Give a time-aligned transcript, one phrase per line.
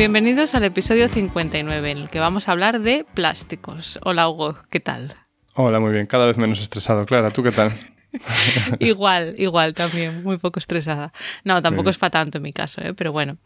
[0.00, 3.98] Bienvenidos al episodio 59, en el que vamos a hablar de plásticos.
[4.02, 5.14] Hola Hugo, ¿qué tal?
[5.52, 6.06] Hola, muy bien.
[6.06, 7.04] Cada vez menos estresado.
[7.04, 7.74] Clara, ¿tú qué tal?
[8.78, 11.12] igual, igual también, muy poco estresada.
[11.44, 12.94] No, tampoco es para tanto en mi caso, ¿eh?
[12.94, 13.36] pero bueno.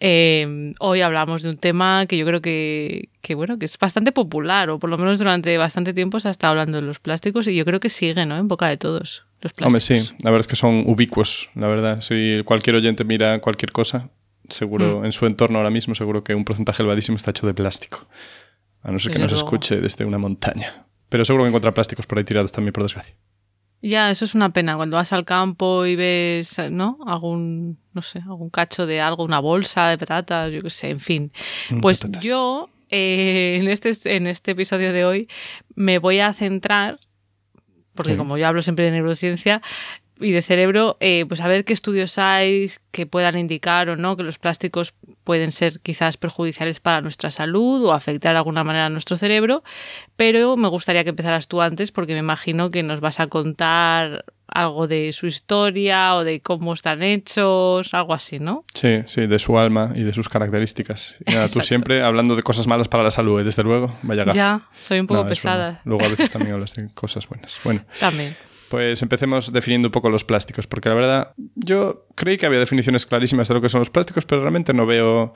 [0.00, 4.70] Eh, hoy hablamos de un tema que yo creo que, bueno, que es bastante popular,
[4.70, 7.54] o por lo menos durante bastante tiempo se ha estado hablando de los plásticos y
[7.54, 8.38] yo creo que sigue, ¿no?
[8.38, 9.26] En boca de todos.
[9.42, 9.66] Los plásticos.
[9.66, 12.00] Hombre, sí, la verdad es que son ubicuos, la verdad.
[12.00, 14.08] Si cualquier oyente mira cualquier cosa,
[14.52, 15.04] seguro mm.
[15.06, 18.06] en su entorno ahora mismo, seguro que un porcentaje elevadísimo está hecho de plástico.
[18.82, 20.86] A no ser que nos escuche desde una montaña.
[21.08, 23.14] Pero seguro que encuentra plásticos por ahí tirados también, por desgracia.
[23.82, 24.76] Ya, eso es una pena.
[24.76, 26.98] Cuando vas al campo y ves, ¿no?
[27.04, 31.00] Algún, no sé, algún cacho de algo, una bolsa de patatas, yo qué sé, en
[31.00, 31.32] fin.
[31.70, 35.28] Mm, pues yo, eh, en, este, en este episodio de hoy,
[35.74, 37.00] me voy a centrar,
[37.94, 39.60] porque como yo hablo siempre de neurociencia,
[40.22, 44.16] y de cerebro, eh, pues a ver qué estudios hay que puedan indicar o no
[44.16, 48.86] que los plásticos pueden ser quizás perjudiciales para nuestra salud o afectar de alguna manera
[48.86, 49.62] a nuestro cerebro,
[50.16, 54.24] pero me gustaría que empezaras tú antes porque me imagino que nos vas a contar
[54.46, 58.64] algo de su historia o de cómo están hechos, algo así, ¿no?
[58.74, 61.16] Sí, sí, de su alma y de sus características.
[61.54, 63.44] tú siempre hablando de cosas malas para la salud, ¿eh?
[63.44, 64.36] desde luego, vaya gafa.
[64.36, 65.80] Ya, soy un poco pesada.
[65.84, 67.58] Luego a veces también hablas de cosas buenas.
[67.64, 67.84] Bueno.
[67.98, 68.36] También.
[68.72, 73.04] Pues empecemos definiendo un poco los plásticos, porque la verdad yo creí que había definiciones
[73.04, 75.34] clarísimas de lo que son los plásticos, pero realmente no veo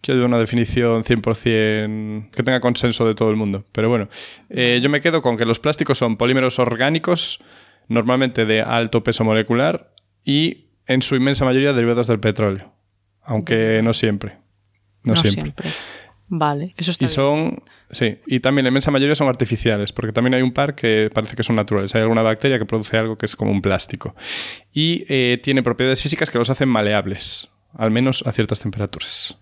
[0.00, 3.64] que haya una definición 100% que tenga consenso de todo el mundo.
[3.72, 4.08] Pero bueno,
[4.50, 7.40] eh, yo me quedo con que los plásticos son polímeros orgánicos,
[7.88, 9.92] normalmente de alto peso molecular
[10.24, 12.72] y en su inmensa mayoría derivados del petróleo,
[13.20, 14.38] aunque no siempre.
[15.02, 15.54] No, siempre.
[16.28, 20.34] Vale, eso está Y son, sí, y también la inmensa mayoría son artificiales, porque también
[20.34, 21.94] hay un par que parece que son naturales.
[21.94, 24.14] Hay alguna bacteria que produce algo que es como un plástico.
[24.72, 29.38] Y eh, tiene propiedades físicas que los hacen maleables, al menos a ciertas temperaturas.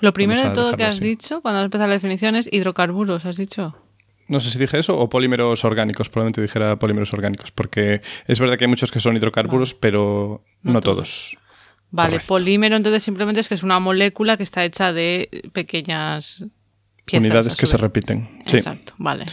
[0.00, 3.38] Lo primero de todo que has dicho cuando has empezado la definición es hidrocarburos, has
[3.38, 3.74] dicho.
[4.28, 8.58] No sé si dije eso o polímeros orgánicos, probablemente dijera polímeros orgánicos, porque es verdad
[8.58, 11.38] que hay muchos que son hidrocarburos, pero no, todos.
[11.90, 16.44] Vale, polímero entonces simplemente es que es una molécula que está hecha de pequeñas
[17.04, 17.24] piezas.
[17.24, 18.42] Unidades que se repiten.
[18.46, 19.24] Exacto, vale.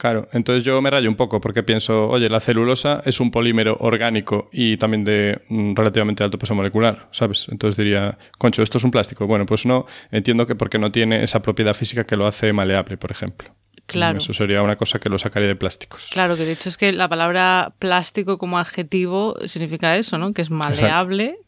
[0.00, 3.76] Claro, entonces yo me rayo un poco porque pienso, oye, la celulosa es un polímero
[3.80, 7.46] orgánico y también de mm, relativamente alto peso molecular, ¿sabes?
[7.50, 9.26] Entonces diría, concho, esto es un plástico.
[9.26, 12.96] Bueno, pues no, entiendo que porque no tiene esa propiedad física que lo hace maleable,
[12.96, 13.54] por ejemplo.
[13.92, 14.18] Claro.
[14.18, 16.10] Eso sería una cosa que lo sacaría de plásticos.
[16.12, 20.32] Claro, que de hecho es que la palabra plástico como adjetivo significa eso, ¿no?
[20.32, 21.38] Que es maleable.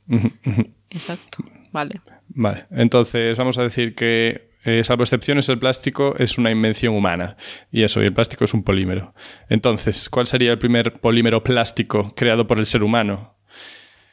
[0.91, 1.45] Exacto.
[1.73, 2.01] Vale.
[2.29, 2.67] Vale.
[2.71, 7.37] Entonces vamos a decir que, eh, salvo excepciones, el plástico es una invención humana.
[7.71, 9.15] Y eso, y el plástico es un polímero.
[9.49, 13.37] Entonces, ¿cuál sería el primer polímero plástico creado por el ser humano?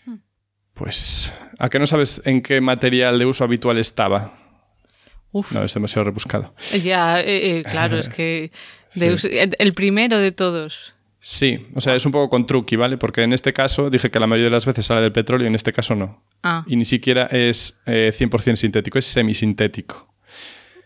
[0.06, 0.16] Hmm.
[0.74, 4.34] Pues, ¿a qué no sabes en qué material de uso habitual estaba?
[5.32, 6.54] No, es demasiado rebuscado.
[6.84, 8.52] Ya, eh, eh, claro, es que
[8.96, 10.96] el primero de todos.
[11.22, 12.98] Sí, o sea, es un poco con truqui, ¿vale?
[12.98, 15.50] Porque en este caso dije que la mayoría de las veces sale del petróleo y
[15.50, 16.24] en este caso no.
[16.44, 16.64] Ah.
[16.66, 20.08] Y ni siquiera es 100% eh, sintético, es semisintético.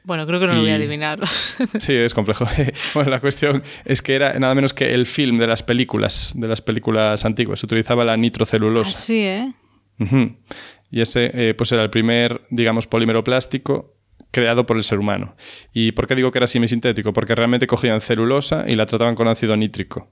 [0.04, 1.20] Bueno, creo que no lo voy a adivinar.
[1.80, 2.46] sí, es complejo.
[2.94, 6.48] bueno, la cuestión es que era nada menos que el film de las películas, de
[6.48, 7.60] las películas antiguas.
[7.60, 8.98] Se utilizaba la nitrocelulosa.
[8.98, 9.54] sí, ¿eh?
[10.92, 13.93] Y ese pues era el primer, digamos, polímero plástico
[14.34, 15.36] creado por el ser humano.
[15.72, 17.14] ¿Y por qué digo que era semisintético?
[17.14, 20.12] Porque realmente cogían celulosa y la trataban con ácido nítrico.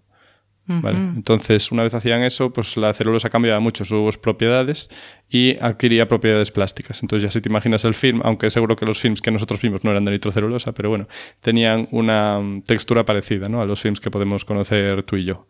[0.67, 0.97] ¿Vale?
[0.97, 4.89] Entonces, una vez hacían eso, pues la celulosa cambiaba mucho sus propiedades
[5.27, 7.01] y adquiría propiedades plásticas.
[7.01, 9.83] Entonces, ya si te imaginas el film, aunque seguro que los films que nosotros vimos
[9.83, 11.07] no eran de nitrocelulosa, pero bueno,
[11.41, 13.59] tenían una mm, textura parecida ¿no?
[13.59, 15.47] a los films que podemos conocer tú y yo.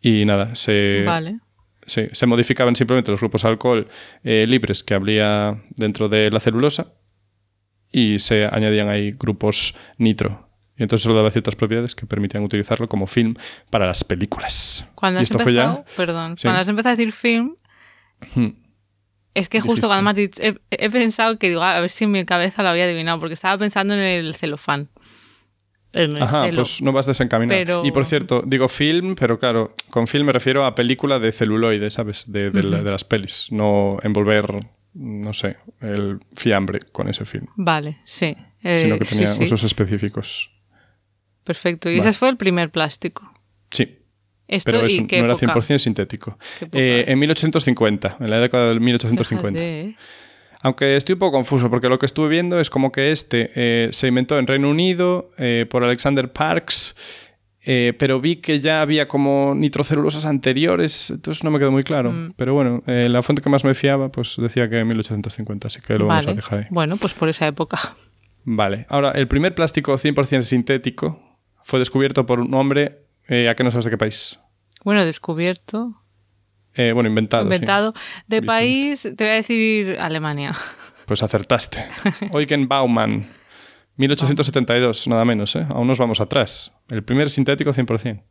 [0.00, 1.04] Y nada, se,
[1.86, 3.88] se modificaban simplemente los grupos alcohol
[4.22, 6.92] eh, libres que habría dentro de la celulosa
[7.90, 10.48] y se añadían ahí grupos nitro.
[10.76, 13.34] Y entonces eso daba ciertas propiedades que permitían utilizarlo como film
[13.70, 14.86] para las películas.
[14.94, 17.56] Cuando has empezado, perdón, cuando has empezado a decir film,
[18.34, 18.48] hmm.
[19.34, 22.24] es que justo cuando me he, he, pensado que digo, a ver si en mi
[22.24, 24.88] cabeza lo había adivinado, porque estaba pensando en el celofán.
[26.20, 27.84] Ajá, pues no vas desencaminado.
[27.84, 31.90] Y por cierto, digo film, pero claro, con film me refiero a película de celuloide,
[31.90, 32.30] ¿sabes?
[32.30, 37.46] De, de las pelis, no envolver no sé, el fiambre con ese film.
[37.56, 38.36] Vale, sí.
[38.62, 40.50] sino que tenía usos específicos.
[41.44, 41.90] Perfecto.
[41.90, 43.32] Y ese fue el primer plástico.
[43.70, 43.98] Sí.
[44.64, 46.38] pero eso no era 100% sintético.
[46.72, 49.62] Eh, en 1850, en la década del 1850.
[50.60, 53.88] Aunque estoy un poco confuso porque lo que estuve viendo es como que este eh,
[53.92, 56.96] se inventó en Reino Unido eh, por Alexander Parks,
[57.98, 62.12] pero vi que ya había como nitrocelulosas anteriores, entonces no me quedó muy claro.
[62.12, 62.32] Mm.
[62.36, 65.98] Pero bueno, la fuente que más me fiaba pues decía que en 1850, así que
[65.98, 66.66] lo vamos a dejar ahí.
[66.70, 67.78] Bueno, pues por esa época.
[68.44, 71.20] Vale, ahora el primer plástico 100% sintético
[71.62, 74.40] fue descubierto por un hombre eh, ¿A qué no sabes de qué país?
[74.84, 76.02] Bueno, descubierto.
[76.74, 77.42] Eh, bueno, inventado.
[77.42, 77.92] Inventado.
[78.26, 80.52] De país, te voy a decir Alemania.
[81.06, 81.86] Pues acertaste.
[82.32, 83.28] Eugen Baumann,
[83.98, 85.66] 1872, nada menos, ¿eh?
[85.70, 86.72] Aún nos vamos atrás.
[86.88, 88.22] El primer sintético 100%.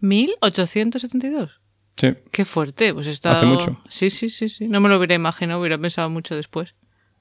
[0.00, 1.50] ¿1872?
[1.96, 2.14] Sí.
[2.30, 2.94] Qué fuerte.
[2.94, 3.32] Pues está.
[3.32, 3.82] Hace mucho.
[3.88, 4.68] Sí, sí, sí, sí.
[4.68, 6.74] No me lo hubiera imaginado, hubiera pensado mucho después.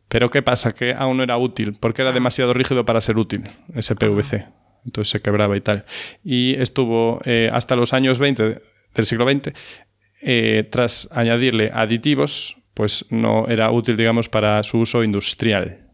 [0.07, 0.73] Pero ¿qué pasa?
[0.73, 2.13] Que aún no era útil, porque era ah.
[2.13, 4.47] demasiado rígido para ser útil, ese PVC
[4.85, 5.85] entonces se quebraba y tal.
[6.23, 8.61] Y estuvo eh, hasta los años 20
[8.93, 9.53] del siglo XX,
[10.21, 15.88] eh, tras añadirle aditivos, pues no era útil, digamos, para su uso industrial.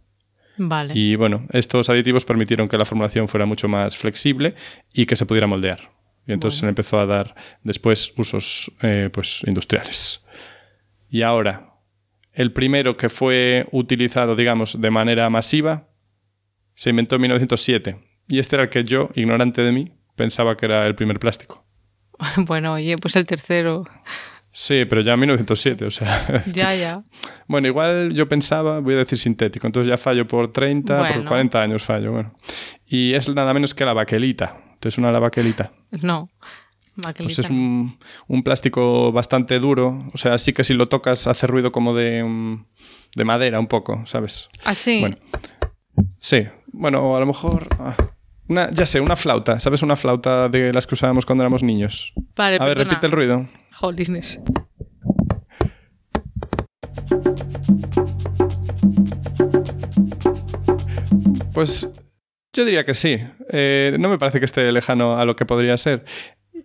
[0.57, 0.93] Vale.
[0.95, 4.55] Y bueno, estos aditivos permitieron que la formulación fuera mucho más flexible
[4.93, 5.91] y que se pudiera moldear.
[6.27, 10.25] Y entonces se le empezó a dar después usos eh, pues, industriales.
[11.09, 11.73] Y ahora,
[12.33, 15.87] el primero que fue utilizado, digamos, de manera masiva,
[16.73, 17.97] se inventó en 1907
[18.27, 21.63] y este era el que yo, ignorante de mí, pensaba que era el primer plástico.
[22.37, 23.85] Bueno, oye, pues el tercero.
[24.57, 26.43] Sí, pero ya en 1907, o sea.
[26.53, 27.03] Ya, ya.
[27.45, 31.61] bueno, igual yo pensaba, voy a decir sintético, entonces ya fallo por 30, por 40
[31.61, 32.33] años fallo, bueno.
[32.87, 34.57] Y es nada menos que la baquelita.
[34.79, 35.73] ¿Te suena la baquelita?
[36.01, 36.29] No.
[36.95, 37.35] Baquelita.
[37.35, 41.47] Pues es un, un, plástico bastante duro, o sea, sí que si lo tocas hace
[41.47, 42.65] ruido como de, mm,
[43.13, 44.47] de madera un poco, ¿sabes?
[44.63, 45.01] Ah, sí.
[45.01, 45.17] Bueno,
[46.17, 47.67] sí, bueno, a lo mejor.
[47.77, 47.97] Ah,
[48.47, 49.59] una, ya sé, una flauta.
[49.59, 52.13] ¿Sabes una flauta de las que usábamos cuando éramos niños?
[52.35, 53.47] Vale, A ver, repite el ruido.
[53.73, 54.39] Jolines.
[61.53, 61.89] Pues
[62.53, 63.17] yo diría que sí.
[63.49, 66.05] Eh, no me parece que esté lejano a lo que podría ser.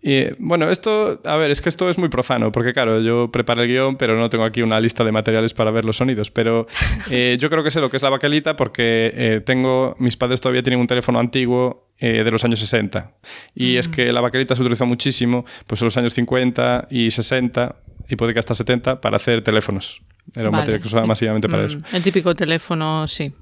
[0.03, 3.63] Y, bueno, esto, a ver, es que esto es muy profano, porque claro, yo preparo
[3.63, 6.31] el guion, pero no tengo aquí una lista de materiales para ver los sonidos.
[6.31, 6.67] Pero
[7.11, 10.41] eh, yo creo que sé lo que es la baquelita porque eh, tengo, mis padres
[10.41, 13.13] todavía tienen un teléfono antiguo eh, de los años 60.
[13.55, 13.93] Y es mm.
[13.93, 17.77] que la baquelita se utilizó muchísimo pues en los años 50 y 60
[18.09, 20.03] y puede que hasta 70 para hacer teléfonos.
[20.35, 21.79] Era un material que se usaba masivamente para mm, eso.
[21.93, 23.33] El típico teléfono, sí.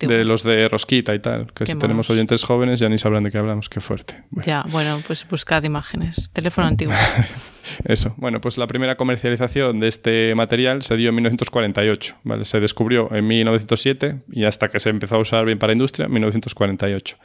[0.00, 1.52] De los de rosquita y tal.
[1.52, 3.68] Que si tenemos oyentes jóvenes ya ni sabrán de qué hablamos.
[3.68, 4.22] Qué fuerte.
[4.46, 6.30] Ya, bueno, pues buscad imágenes.
[6.32, 6.94] Teléfono antiguo.
[7.84, 8.14] Eso.
[8.16, 12.16] Bueno, pues la primera comercialización de este material se dio en 1948.
[12.24, 12.44] ¿vale?
[12.44, 16.12] Se descubrió en 1907 y hasta que se empezó a usar bien para industria, en
[16.12, 17.16] 1948.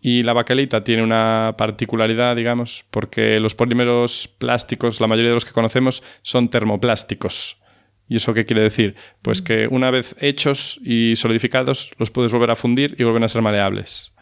[0.00, 5.44] Y la baquelita tiene una particularidad, digamos, porque los polímeros plásticos, la mayoría de los
[5.44, 7.61] que conocemos, son termoplásticos.
[8.08, 8.94] ¿Y eso qué quiere decir?
[9.22, 9.44] Pues mm.
[9.44, 13.42] que una vez hechos y solidificados los puedes volver a fundir y vuelven a ser
[13.42, 14.12] maleables.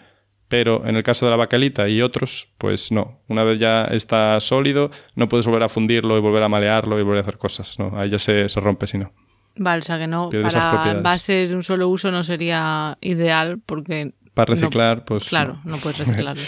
[0.50, 3.21] Pero en el caso de la baquelita y otros, pues no.
[3.28, 7.05] Una vez ya está sólido, no puedes volver a fundirlo y volver a malearlo y
[7.05, 7.78] volver a hacer cosas.
[7.78, 9.12] No, ahí ya se, rompe, si no.
[9.55, 14.12] Vale, o sea que no, para bases de un solo uso no sería ideal porque...
[14.35, 15.28] Para reciclar, pues...
[15.28, 16.43] Claro, no, puedes reciclarlo.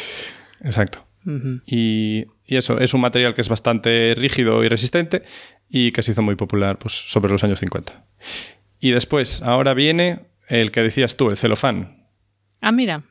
[0.62, 1.06] Exacto.
[1.64, 5.22] y, y, eso, es un material que es bastante rígido y resistente
[5.68, 8.04] y que se hizo muy popular pues, sobre los años 50.
[8.80, 12.06] Y después, ahora viene el que decías tú, el celofán.
[12.60, 13.04] Ah, mira.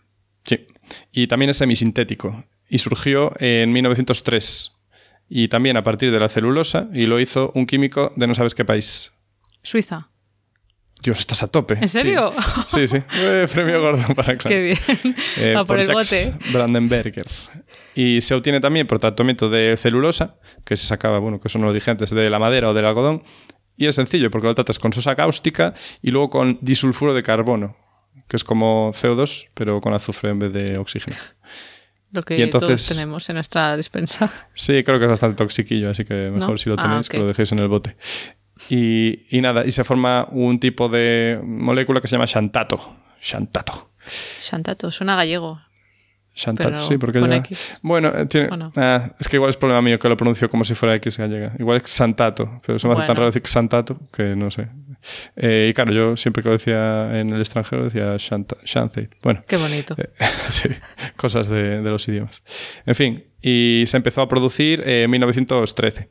[0.45, 0.67] Sí.
[1.11, 2.45] Y también es semisintético.
[2.69, 4.71] Y surgió en 1903.
[5.29, 6.89] Y también a partir de la celulosa.
[6.93, 9.11] Y lo hizo un químico de no sabes qué país.
[9.63, 10.11] Suiza.
[11.01, 11.77] Dios, estás a tope.
[11.81, 12.31] ¿En serio?
[12.67, 12.97] Sí, sí.
[12.97, 15.15] Eh, premio gordo para Qué bien.
[15.37, 16.33] Eh, por, el bote.
[16.53, 17.25] Brandenberger.
[17.95, 21.65] Y se obtiene también por tratamiento de celulosa, que se sacaba, bueno, que eso no
[21.65, 23.23] lo dije antes, de la madera o del algodón.
[23.77, 27.75] Y es sencillo, porque lo tratas con sosa cáustica y luego con disulfuro de carbono,
[28.27, 31.17] que es como CO2, pero con azufre en vez de oxígeno.
[32.13, 34.31] Lo que todos tenemos en nuestra despensa.
[34.53, 37.25] Sí, creo que es bastante toxiquillo, así que mejor si lo ah, tenéis que lo
[37.25, 37.95] dejéis en el bote.
[38.69, 42.97] Y, y, nada, y se forma un tipo de molécula que se llama xantato.
[43.21, 43.87] Xantato.
[44.39, 45.61] Xantato, suena gallego.
[46.41, 47.19] Chantat, sí, porque
[47.83, 48.49] Bueno, eh, tiene...
[48.75, 51.53] Ah, es que igual es problema mío que lo pronuncio como si fuera X gallega.
[51.59, 54.67] Igual es Santato, pero se me hace tan raro decir Santato que no sé.
[55.35, 59.09] Eh, y claro, yo siempre que lo decía en el extranjero decía Shantate.
[59.21, 59.41] Bueno.
[59.47, 59.93] Qué bonito.
[59.97, 60.09] Eh,
[60.49, 60.69] sí,
[61.15, 62.43] cosas de, de, los idiomas.
[62.87, 66.09] En fin, y se empezó a producir en 1913.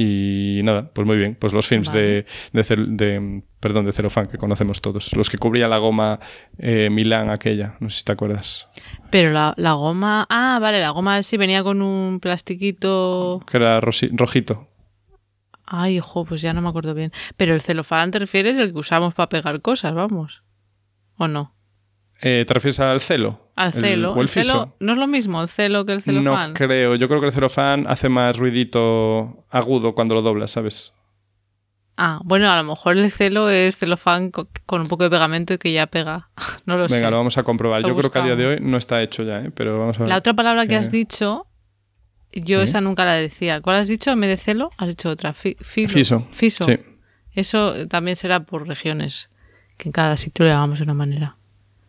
[0.00, 1.34] Y nada, pues muy bien.
[1.34, 5.12] Pues los films de, de, perdón, de celofán que conocemos todos.
[5.16, 6.20] Los que cubría la goma
[6.56, 7.74] eh, Milán aquella.
[7.80, 8.68] No sé si te acuerdas.
[9.10, 10.24] Pero la, la, goma...
[10.30, 13.42] Ah, vale, la goma sí venía con un plastiquito...
[13.50, 14.68] Que era rojito.
[15.66, 17.10] Ay, hijo, pues ya no me acuerdo bien.
[17.36, 20.44] Pero el celofán te refieres el que usamos para pegar cosas, vamos.
[21.16, 21.56] ¿O no?
[22.20, 23.47] Eh, ¿Te refieres al celo?
[23.58, 24.14] Al celo.
[24.14, 26.50] El, el, celo no es lo mismo el celo que el celofán.
[26.50, 26.94] No creo.
[26.94, 30.92] Yo creo que el celofán hace más ruidito agudo cuando lo doblas, ¿sabes?
[31.96, 35.58] Ah, bueno, a lo mejor el celo es celofán con un poco de pegamento y
[35.58, 36.30] que ya pega.
[36.66, 36.94] No lo sé.
[36.94, 37.82] Venga, lo vamos a comprobar.
[37.82, 39.50] yo creo que a día de hoy no está hecho ya, ¿eh?
[39.52, 40.08] pero vamos a ver.
[40.08, 41.48] La otra palabra que has dicho,
[42.30, 43.60] yo esa nunca la decía.
[43.60, 44.14] ¿Cuál has dicho?
[44.14, 44.70] ¿Me de celo?
[44.76, 45.32] Has dicho otra.
[45.32, 46.28] Fiso.
[46.30, 46.64] Fiso.
[46.64, 46.78] Sí.
[47.32, 49.30] Eso también será por regiones,
[49.76, 51.38] que en cada sitio le llamamos de una manera.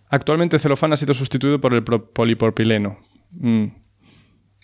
[0.09, 2.99] Actualmente celofán ha sido sustituido por el polipropileno.
[3.31, 3.65] Mm.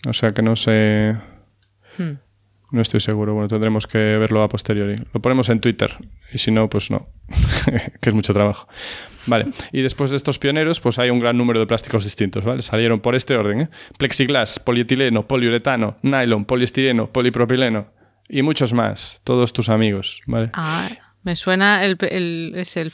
[0.08, 1.16] O sea que no sé.
[1.98, 2.14] Hmm.
[2.72, 3.32] No estoy seguro.
[3.32, 5.00] Bueno, tendremos que verlo a posteriori.
[5.12, 5.96] Lo ponemos en Twitter.
[6.32, 7.08] Y si no, pues no.
[8.00, 8.68] que es mucho trabajo.
[9.26, 9.46] Vale.
[9.72, 12.62] Y después de estos pioneros, pues hay un gran número de plásticos distintos, ¿vale?
[12.62, 13.68] Salieron por este orden, ¿eh?
[13.98, 17.92] Plexiglas, polietileno, poliuretano, nylon, poliestireno, polipropileno
[18.28, 19.20] y muchos más.
[19.24, 20.50] Todos tus amigos, ¿vale?
[20.52, 20.88] Ah,
[21.22, 22.92] me suena el, el, ese, el,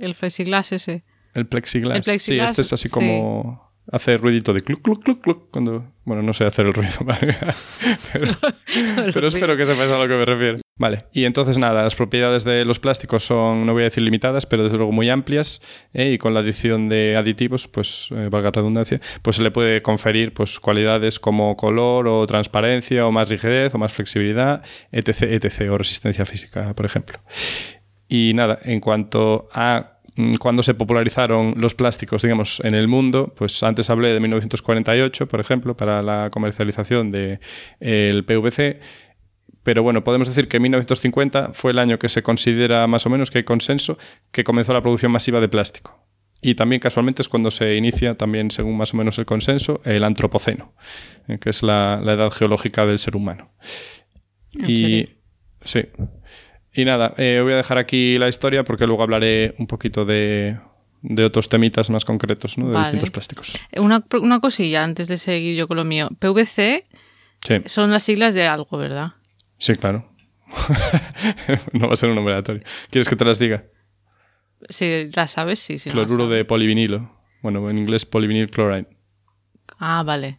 [0.00, 1.04] el flexiglas ese.
[1.34, 2.04] El plexiglas.
[2.04, 3.70] Sí, este es así como...
[3.92, 5.92] Hace ruidito de cluc, cluc, cluc, cluc, cuando...
[6.04, 6.92] Bueno, no sé hacer el ruido,
[8.12, 8.36] pero,
[9.12, 10.60] pero espero que sepas a lo que me refiero.
[10.80, 14.46] Vale, y entonces nada, las propiedades de los plásticos son, no voy a decir limitadas,
[14.46, 15.60] pero desde luego muy amplias,
[15.92, 16.12] ¿eh?
[16.12, 20.32] y con la adición de aditivos, pues, eh, valga redundancia, pues se le puede conferir
[20.32, 25.76] pues, cualidades como color o transparencia o más rigidez o más flexibilidad, etc., etc., o
[25.76, 27.18] resistencia física, por ejemplo.
[28.08, 29.89] Y nada, en cuanto a
[30.38, 35.40] cuando se popularizaron los plásticos, digamos, en el mundo, pues antes hablé de 1948, por
[35.40, 37.40] ejemplo, para la comercialización del
[37.80, 38.80] de, PVC,
[39.62, 43.30] pero bueno, podemos decir que 1950 fue el año que se considera más o menos
[43.30, 43.98] que hay consenso
[44.32, 46.06] que comenzó la producción masiva de plástico.
[46.42, 50.04] Y también casualmente es cuando se inicia, también según más o menos el consenso, el
[50.04, 50.72] antropoceno,
[51.28, 53.52] eh, que es la, edad geológica del ser humano.
[54.52, 55.06] y
[55.62, 55.82] sí.
[56.72, 60.58] Y nada, eh, voy a dejar aquí la historia porque luego hablaré un poquito de,
[61.24, 62.70] otros temitas más concretos, ¿no?
[62.70, 63.58] De distintos plásticos.
[63.76, 66.10] Una, una, cosilla antes de seguir yo con lo mío.
[66.18, 66.86] PVC
[67.66, 69.14] son las siglas de algo, ¿verdad?
[69.58, 70.08] Sí, claro.
[71.72, 72.62] no va a ser un nombre aleatorio.
[72.90, 73.64] ¿Quieres que te las diga?
[74.68, 75.78] Sí, las sabes, sí.
[75.78, 77.18] sí Cloruro de polivinilo.
[77.42, 78.86] Bueno, en inglés polivinil chloride.
[79.78, 80.38] Ah, vale.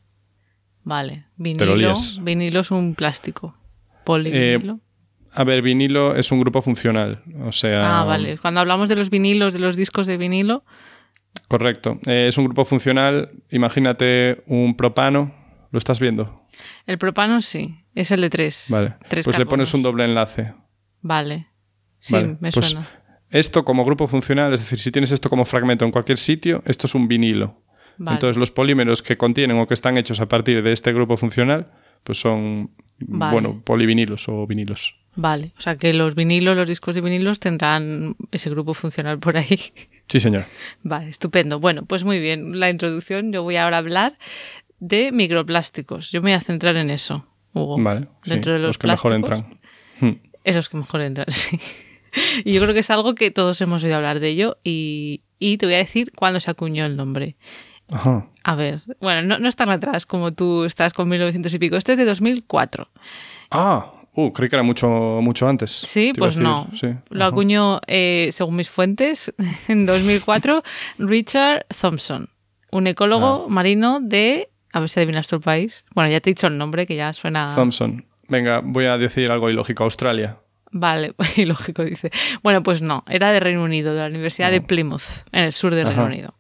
[0.84, 1.26] Vale.
[1.36, 3.56] Vinilo, vinilo es un plástico.
[4.04, 4.76] Polivinilo.
[4.76, 4.91] Eh,
[5.34, 8.02] a ver, vinilo es un grupo funcional, o sea...
[8.02, 8.38] Ah, vale.
[8.38, 10.64] Cuando hablamos de los vinilos, de los discos de vinilo...
[11.48, 12.00] Correcto.
[12.06, 13.32] Eh, es un grupo funcional.
[13.50, 15.34] Imagínate un propano.
[15.72, 16.46] ¿Lo estás viendo?
[16.86, 17.76] El propano sí.
[17.96, 18.68] Es el de tres.
[18.70, 18.96] Vale.
[19.10, 20.54] pues le pones un doble enlace.
[21.02, 21.48] Vale.
[22.00, 22.90] Sí, me pues suena.
[23.30, 26.88] Esto como grupo funcional, es decir, si tienes esto como fragmento en cualquier sitio, esto
[26.88, 27.62] es un vinilo.
[28.00, 31.72] Entonces los polímeros que contienen o que están hechos a partir de este grupo funcional,
[32.04, 35.01] pues son, bueno, polivinilos o vinilos.
[35.16, 39.38] Vale, o sea que los vinilos, los discos de vinilos tendrán ese grupo funcional por
[39.38, 39.60] ahí.
[40.08, 40.46] Sí, señor.
[40.84, 41.60] Vale, estupendo.
[41.60, 43.32] Bueno, pues muy bien, la introducción.
[43.32, 44.18] Yo voy ahora a hablar
[44.80, 46.12] de microplásticos.
[46.12, 47.78] Yo me voy a centrar en eso, Hugo.
[47.82, 49.60] Vale, dentro de los, que mejor entran.
[50.00, 50.14] Hmm.
[50.44, 51.60] Es los que mejor entran, sí.
[52.44, 55.66] Y yo creo que es algo que todos hemos oído hablar de ello y, te
[55.66, 57.38] voy a decir cuándo se acuñó el nombre.
[57.90, 58.28] Ajá.
[58.44, 61.76] A ver, bueno, no, no es tan atrás como tú estás con 1900 y pico.
[61.76, 62.90] Este es de 2004.
[63.52, 64.90] Ah, Uh, creí que era mucho,
[65.22, 65.72] mucho antes.
[65.72, 66.70] Sí, pues no.
[67.10, 69.34] Lo acuñó, eh, según mis fuentes,
[69.68, 70.64] en 2004,
[70.98, 72.30] Richard Thompson,
[72.72, 73.50] un ecólogo ah.
[73.50, 74.50] marino de.
[74.74, 75.86] A ver si adivinas tu país.
[75.94, 77.54] Bueno, ya te he dicho el nombre, que ya suena.
[77.54, 78.06] Thompson.
[78.28, 79.84] Venga, voy a decir algo ilógico.
[79.84, 80.38] Australia.
[80.72, 82.12] Vale, ilógico dice.
[82.44, 84.66] Bueno, pues no, era de Reino Unido, de la Universidad de ah.
[84.66, 86.36] Plymouth, en el sur de Reino Unido.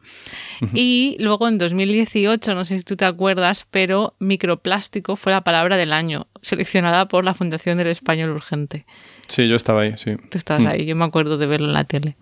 [0.74, 5.78] Y luego en 2018, no sé si tú te acuerdas, pero microplástico fue la palabra
[5.78, 8.86] del año, seleccionada por la Fundación del Español Urgente.
[9.28, 10.16] Sí, yo estaba ahí, sí.
[10.30, 10.68] Tú estabas mm.
[10.68, 12.16] ahí, yo me acuerdo de verlo en la tele.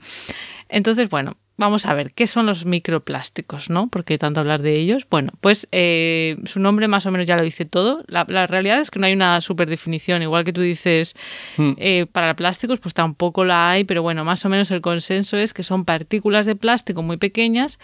[0.70, 3.88] Entonces, bueno, vamos a ver, ¿qué son los microplásticos, no?
[3.88, 5.06] Porque tanto hablar de ellos.
[5.10, 8.04] Bueno, pues eh, su nombre más o menos ya lo dice todo.
[8.08, 10.22] La, realidad es que no hay una super definición.
[10.22, 11.16] Igual que tú dices,
[11.58, 11.72] hmm.
[11.78, 15.54] eh, para plásticos, pues tampoco la hay, pero bueno, más o menos el consenso es
[15.54, 17.80] que son partículas de plástico muy pequeñas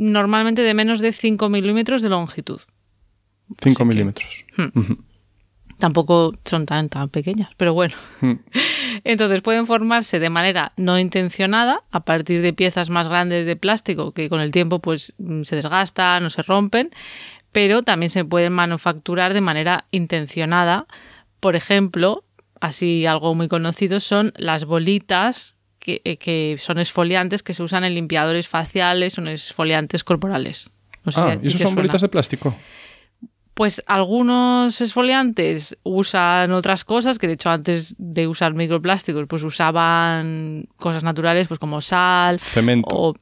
[0.00, 2.60] normalmente de menos de 5 milímetros de longitud.
[3.60, 4.46] 5 milímetros.
[4.56, 4.94] Hmm.
[5.76, 7.94] Tampoco son tan, tan pequeñas, pero bueno.
[8.22, 8.36] Hmm.
[9.04, 14.12] Entonces pueden formarse de manera no intencionada a partir de piezas más grandes de plástico
[14.12, 16.90] que con el tiempo pues mm, se desgastan o se rompen,
[17.52, 20.86] pero también se pueden manufacturar de manera intencionada.
[21.40, 22.24] Por ejemplo,
[22.58, 27.82] así algo muy conocido, son las bolitas que, eh, que son esfoliantes que se usan
[27.82, 30.70] en limpiadores faciales o en esfoliantes corporales.
[31.04, 31.76] No sé Ah, si ¿y eso son suena.
[31.76, 32.54] bolitas de plástico?
[33.54, 40.66] Pues algunos esfoliantes usan otras cosas, que de hecho antes de usar microplásticos, pues usaban
[40.76, 42.88] cosas naturales, pues como sal Cemento.
[42.96, 43.14] o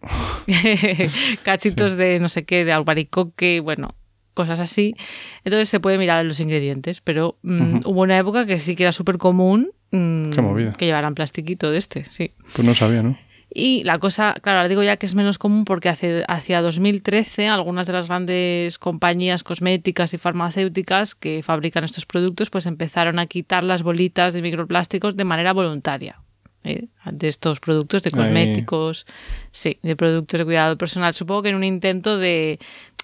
[1.42, 3.94] cachitos de no sé qué, de albaricoque, bueno,
[4.34, 4.94] cosas así.
[5.44, 8.84] Entonces se puede mirar en los ingredientes, pero mm, hubo una época que sí que
[8.84, 10.72] era súper común mm, Qué movida.
[10.74, 12.32] que llevaran plastiquito de este, sí.
[12.54, 13.18] Pues no sabía, ¿no?
[13.50, 17.48] Y la cosa, claro, ahora digo ya que es menos común porque hace, hacia 2013
[17.48, 23.24] algunas de las grandes compañías cosméticas y farmacéuticas que fabrican estos productos pues empezaron a
[23.26, 26.20] quitar las bolitas de microplásticos de manera voluntaria.
[26.62, 26.88] ¿eh?
[27.10, 28.20] De estos productos de Ahí.
[28.20, 29.06] cosméticos,
[29.50, 31.14] sí, de productos de cuidado personal.
[31.14, 32.58] Supongo que en un intento de,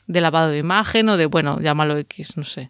[0.09, 2.69] de lavado de imagen o de, bueno, llámalo X, no sé.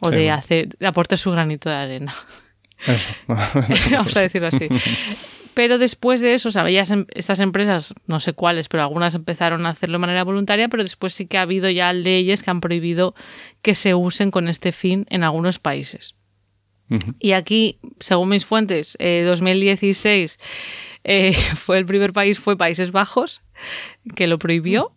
[0.00, 2.14] O Sí, de hacer, de aportar su granito de arena.
[3.90, 4.68] Vamos a decirlo así.
[5.54, 9.14] Pero después de eso, o sea, ya se- estas empresas, no sé cuáles, pero algunas
[9.14, 12.50] empezaron a hacerlo de manera voluntaria, pero después sí que ha habido ya leyes que
[12.50, 13.14] han prohibido
[13.60, 16.14] que se usen con este fin en algunos países.
[17.20, 20.40] Y aquí, según mis fuentes, eh, 2016
[21.04, 23.42] eh, fue el primer país, fue Países Bajos,
[24.16, 24.92] que lo prohibió.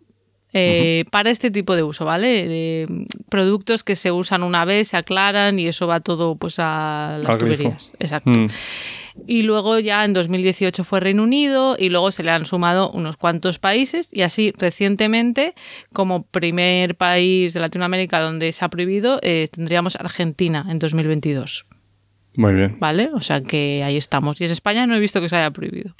[0.54, 2.48] Eh, Para este tipo de uso, ¿vale?
[2.48, 7.18] De productos que se usan una vez, se aclaran y eso va todo pues a
[7.18, 7.62] las Al grifo.
[7.62, 7.90] tuberías.
[7.98, 8.30] Exacto.
[8.30, 8.46] Mm.
[9.26, 13.16] Y luego ya en 2018 fue Reino Unido y luego se le han sumado unos
[13.16, 15.54] cuantos países y así recientemente
[15.92, 21.66] como primer país de Latinoamérica donde se ha prohibido eh, tendríamos Argentina en 2022,
[22.34, 22.76] Muy bien.
[22.80, 23.10] ¿vale?
[23.14, 24.40] O sea que ahí estamos.
[24.40, 25.94] Y es España no he visto que se haya prohibido.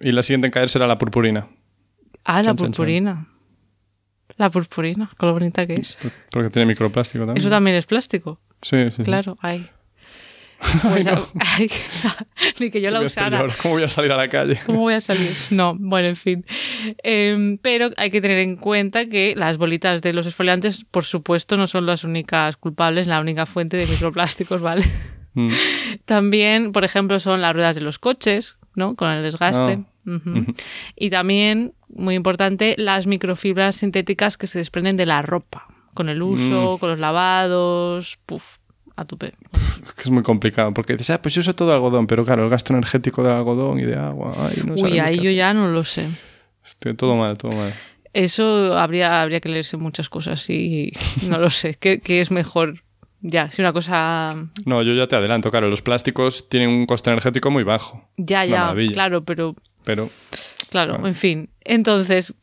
[0.00, 1.48] Y la siguiente en caer será la purpurina.
[2.24, 3.26] Ah, la chan, chan.
[4.36, 5.96] La purpurina, con lo bonita que es.
[6.30, 7.38] Porque tiene microplástico también.
[7.38, 8.96] Eso también es plástico, Sí, sí.
[8.96, 9.02] sí.
[9.02, 9.36] claro.
[9.40, 9.68] Ay.
[10.82, 11.06] Pues,
[11.38, 11.70] ay,
[12.60, 13.44] ni que yo la usara.
[13.60, 14.58] ¿Cómo voy a salir a la calle?
[14.64, 15.30] ¿Cómo voy a salir?
[15.50, 16.46] No, bueno, en fin.
[17.02, 21.58] Em, pero hay que tener en cuenta que las bolitas de los esfoliantes, por supuesto,
[21.58, 24.84] no son las únicas culpables, la única fuente de microplásticos, ¿vale?
[25.34, 25.50] Mm.
[26.06, 28.96] También, por ejemplo, son las ruedas de los coches, ¿no?
[28.96, 29.84] Con el desgaste.
[30.06, 30.54] Ujú.
[30.96, 35.68] Y también, muy importante, las microfibras sintéticas que se desprenden de la ropa.
[35.94, 38.58] Con el uso, con los lavados, puf,
[38.96, 39.32] a tope.
[39.86, 40.74] Es que es muy complicado.
[40.74, 42.06] Porque dices, ah, pues yo uso todo algodón.
[42.06, 44.32] Pero claro, el gasto energético de algodón y de agua.
[44.36, 46.08] Ay, no Uy, ahí yo ya no lo sé.
[46.64, 47.72] Estoy todo mal, todo mal.
[48.12, 50.92] Eso habría, habría que leerse muchas cosas y
[51.28, 51.76] no lo sé.
[51.80, 52.82] ¿Qué, qué es mejor?
[53.22, 54.34] Ya, si una cosa.
[54.66, 58.06] No, yo ya te adelanto, claro, los plásticos tienen un coste energético muy bajo.
[58.16, 59.54] Ya, Es ya, claro, pero.
[59.84, 60.10] Pero
[60.70, 61.06] Claro.
[61.06, 61.50] en fin.
[61.64, 62.34] Entonces,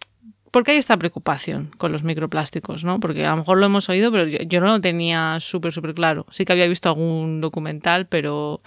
[0.52, 2.84] ¿por qué hay esta preocupación con los microplásticos?
[2.84, 3.00] ¿no?
[3.00, 5.94] Porque a lo mejor lo hemos oído, pero yo, yo no lo tenía súper, súper
[5.94, 6.26] claro.
[6.30, 8.62] Sí que había visto algún documental, pero.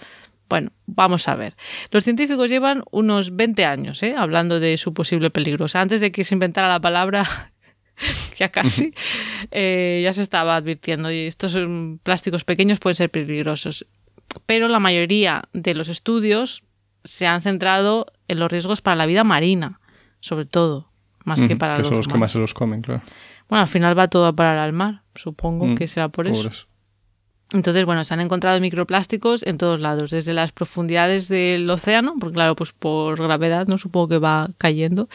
[0.49, 1.57] Bueno, vamos a ver.
[1.91, 4.15] Los científicos llevan unos 20 años ¿eh?
[4.15, 5.65] hablando de su posible peligro.
[5.65, 7.25] O sea, antes de que se inventara la palabra,
[8.37, 8.93] ya casi,
[9.51, 11.11] eh, ya se estaba advirtiendo.
[11.11, 13.85] Y estos mm, plásticos pequeños pueden ser peligrosos.
[14.45, 16.63] Pero la mayoría de los estudios
[17.03, 19.79] se han centrado en los riesgos para la vida marina,
[20.19, 20.89] sobre todo,
[21.25, 23.01] más que para que los son los que más se los comen, claro.
[23.49, 26.49] Bueno, al final va todo a parar al mar, supongo Mm, que será por eso.
[27.53, 32.33] Entonces, bueno, se han encontrado microplásticos en todos lados, desde las profundidades del océano, porque
[32.33, 35.07] claro, pues por gravedad, no supongo que va cayendo,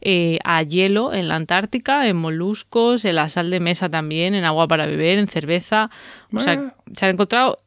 [0.00, 4.46] eh, a hielo en la Antártica, en moluscos, en la sal de mesa también, en
[4.46, 5.90] agua para beber, en cerveza.
[6.32, 7.60] O sea, se han encontrado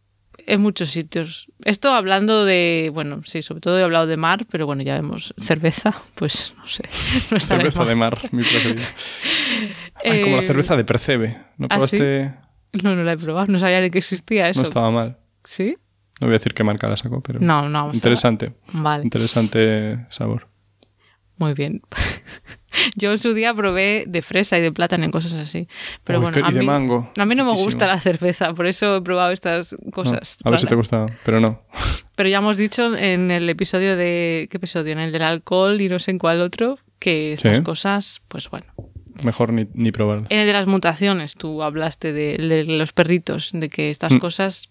[0.54, 1.48] en muchos sitios.
[1.64, 5.34] Esto hablando de, bueno, sí, sobre todo he hablado de mar, pero bueno, ya vemos
[5.38, 6.84] cerveza, pues no sé.
[7.32, 8.86] No Cerveza de mar, mi preferida.
[10.04, 11.38] Ay, como la Eh, cerveza de Percebe.
[11.58, 11.98] ¿No ¿ah, sí?
[11.98, 12.34] probaste?
[12.84, 14.62] No, no la he probado, no sabía ni que existía eso.
[14.62, 15.18] No estaba mal.
[15.44, 15.76] ¿Sí?
[16.22, 18.54] No voy a decir qué marca la sacó, pero No, no, vamos a- interesante.
[18.74, 19.04] Vale.
[19.04, 20.48] Interesante sabor.
[21.38, 21.82] Muy bien.
[22.96, 25.68] Yo en su día probé de fresa y de plátano y cosas así.
[26.04, 27.12] Pero Uy, bueno, a y de mí, mango.
[27.18, 30.38] a mí no me gusta la cerveza, por eso he probado estas No, cosas.
[30.44, 31.62] a ver si te gustaba, pero no.
[32.16, 34.48] Pero ya hemos dicho en el episodio de...
[34.52, 34.92] ¿Qué episodio?
[34.94, 37.64] En el del alcohol y no sé en cuál otro, que estas Sí.
[37.64, 38.68] cosas, pues bueno.
[39.24, 40.28] Mejor ni, ni probarla.
[40.30, 44.20] En el de las mutaciones, tú hablaste de, de los perritos, de que estas Mm.
[44.20, 44.70] cosas,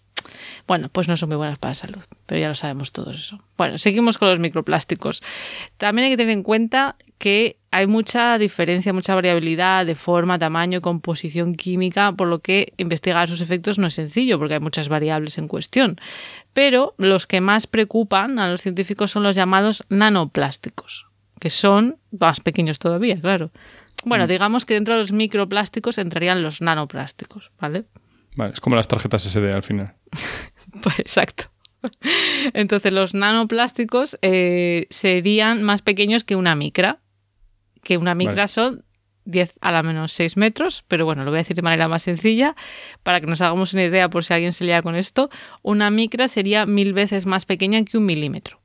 [0.67, 3.39] bueno, pues no son muy buenas para la salud, pero ya lo sabemos todos eso.
[3.57, 5.21] Bueno, seguimos con los microplásticos.
[5.77, 10.81] También hay que tener en cuenta que hay mucha diferencia, mucha variabilidad de forma, tamaño,
[10.81, 15.37] composición química, por lo que investigar sus efectos no es sencillo, porque hay muchas variables
[15.37, 15.99] en cuestión.
[16.53, 21.07] Pero los que más preocupan a los científicos son los llamados nanoplásticos,
[21.39, 23.51] que son más pequeños todavía, claro.
[24.05, 27.83] Bueno, digamos que dentro de los microplásticos entrarían los nanoplásticos, ¿vale?
[28.35, 29.95] Vale, es como las tarjetas SD al final.
[30.83, 31.45] Pues exacto.
[32.53, 36.99] Entonces, los nanoplásticos eh, serían más pequeños que una micra.
[37.81, 38.83] Que una micra son
[39.25, 42.03] 10 a la menos 6 metros, pero bueno, lo voy a decir de manera más
[42.03, 42.55] sencilla
[43.03, 45.29] para que nos hagamos una idea por si alguien se lea con esto.
[45.61, 48.59] Una micra sería mil veces más pequeña que un milímetro.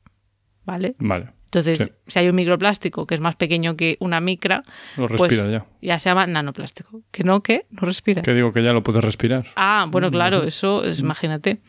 [0.65, 0.97] ¿Vale?
[0.99, 1.34] Vale.
[1.55, 4.65] Entonces, si hay un microplástico que es más pequeño que una micra,
[4.97, 5.67] Lo pues ya.
[5.81, 7.03] ya se llama nanoplástico.
[7.13, 7.43] ¿Que no?
[7.43, 7.67] ¿Qué?
[7.71, 8.23] ¿No respira?
[8.23, 9.47] Que digo que ya lo puedes respirar.
[9.57, 11.61] Ah, bueno, claro, eso es, imagínate.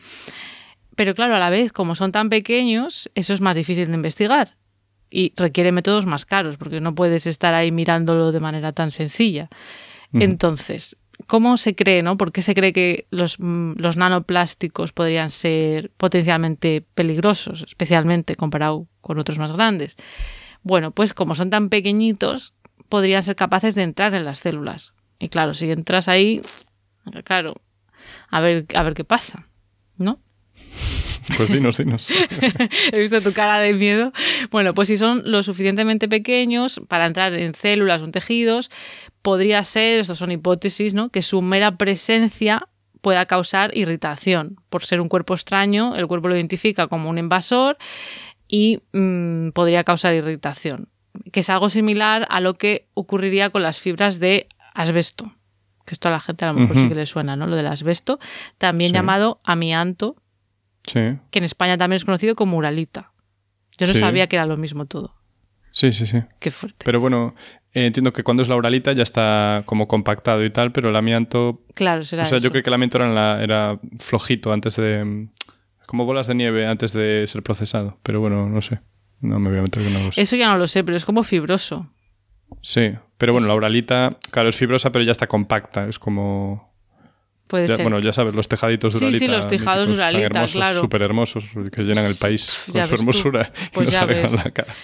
[0.96, 4.56] Pero claro, a la vez, como son tan pequeños, eso es más difícil de investigar
[5.10, 9.48] y requiere métodos más caros porque no puedes estar ahí mirándolo de manera tan sencilla.
[10.12, 10.96] Entonces,
[11.26, 12.16] ¿cómo se cree, no?
[12.16, 18.86] ¿Por qué se cree que los, mm, los nanoplásticos podrían ser potencialmente peligrosos, especialmente comparado
[19.00, 19.96] con otros más grandes?
[20.62, 22.54] Bueno, pues como son tan pequeñitos,
[22.88, 24.94] podrían ser capaces de entrar en las células.
[25.18, 26.42] Y claro, si entras ahí,
[27.24, 27.54] claro,
[28.28, 29.46] a ver, a ver qué pasa,
[29.96, 30.20] ¿no?
[31.36, 32.10] Pues dinos, dinos.
[32.92, 34.12] He visto tu cara de miedo.
[34.50, 38.70] Bueno, pues si son lo suficientemente pequeños para entrar en células o en tejidos,
[39.26, 41.08] podría ser, estas son hipótesis, ¿no?
[41.08, 42.68] que su mera presencia
[43.00, 44.54] pueda causar irritación.
[44.70, 47.76] Por ser un cuerpo extraño, el cuerpo lo identifica como un invasor
[48.46, 50.88] y mm, podría causar irritación.
[51.32, 55.32] Que es algo similar a lo que ocurriría con las fibras de asbesto.
[55.84, 57.48] Que esto a la gente a lo mejor sí que le suena, ¿no?
[57.48, 58.20] Lo del asbesto,
[58.58, 58.94] también Sí.
[58.94, 60.14] llamado amianto,
[60.86, 61.00] Sí,
[61.32, 63.10] que en España también es conocido como uralita.
[63.76, 63.98] Yo no Sí.
[63.98, 65.16] sabía que era lo mismo todo.
[65.72, 66.22] sí, sí, sí.
[66.38, 66.84] Qué fuerte.
[66.84, 67.34] Pero bueno,
[67.76, 70.96] eh, entiendo que cuando es la uralita ya está como compactado y tal, pero el
[70.96, 71.60] amianto...
[71.74, 72.44] claro, será O sea, eso.
[72.44, 75.28] yo creo que el amianto era, la- era flojito antes de...
[75.86, 77.98] Como bolas de nieve antes de ser procesado.
[78.02, 78.80] Pero bueno, no sé.
[79.20, 80.20] No me voy a meter lo sé.
[80.22, 81.88] Eso ya no lo sé, pero es como fibroso.
[82.60, 85.86] Sí, pero bueno, la uralita, claro, es fibrosa, pero ya está compacta.
[85.86, 86.74] Es como...
[87.46, 87.84] Puede ya- ser.
[87.84, 89.36] bueno, ya sabes, los tejaditos de Sí, sí, uralita.
[89.36, 90.80] los tejados uralita, claro.
[90.80, 92.94] Súper hermosos, que llenan el país con su tú.
[92.96, 93.52] hermosura.
[93.66, 94.32] y Pues nos ya ves.
[94.32, 94.74] la cara.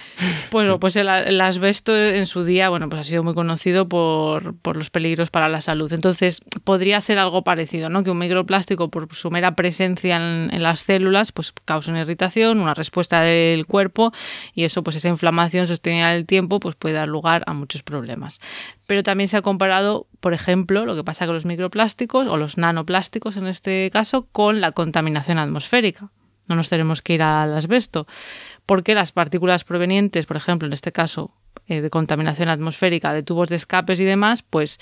[0.51, 4.55] Bueno, pues el, el asbesto en su día, bueno, pues ha sido muy conocido por,
[4.57, 5.91] por los peligros para la salud.
[5.91, 8.03] Entonces, podría ser algo parecido, ¿no?
[8.03, 12.59] Que un microplástico, por su mera presencia en, en las células, pues causa una irritación,
[12.59, 14.13] una respuesta del cuerpo,
[14.53, 17.83] y eso, pues esa inflamación sostenida en el tiempo, pues puede dar lugar a muchos
[17.83, 18.39] problemas.
[18.87, 22.57] Pero también se ha comparado, por ejemplo, lo que pasa con los microplásticos o los
[22.57, 26.09] nanoplásticos en este caso, con la contaminación atmosférica.
[26.47, 28.05] No nos tenemos que ir al asbesto,
[28.65, 31.31] porque las partículas provenientes, por ejemplo, en este caso,
[31.67, 34.81] eh, de contaminación atmosférica, de tubos de escapes y demás, pues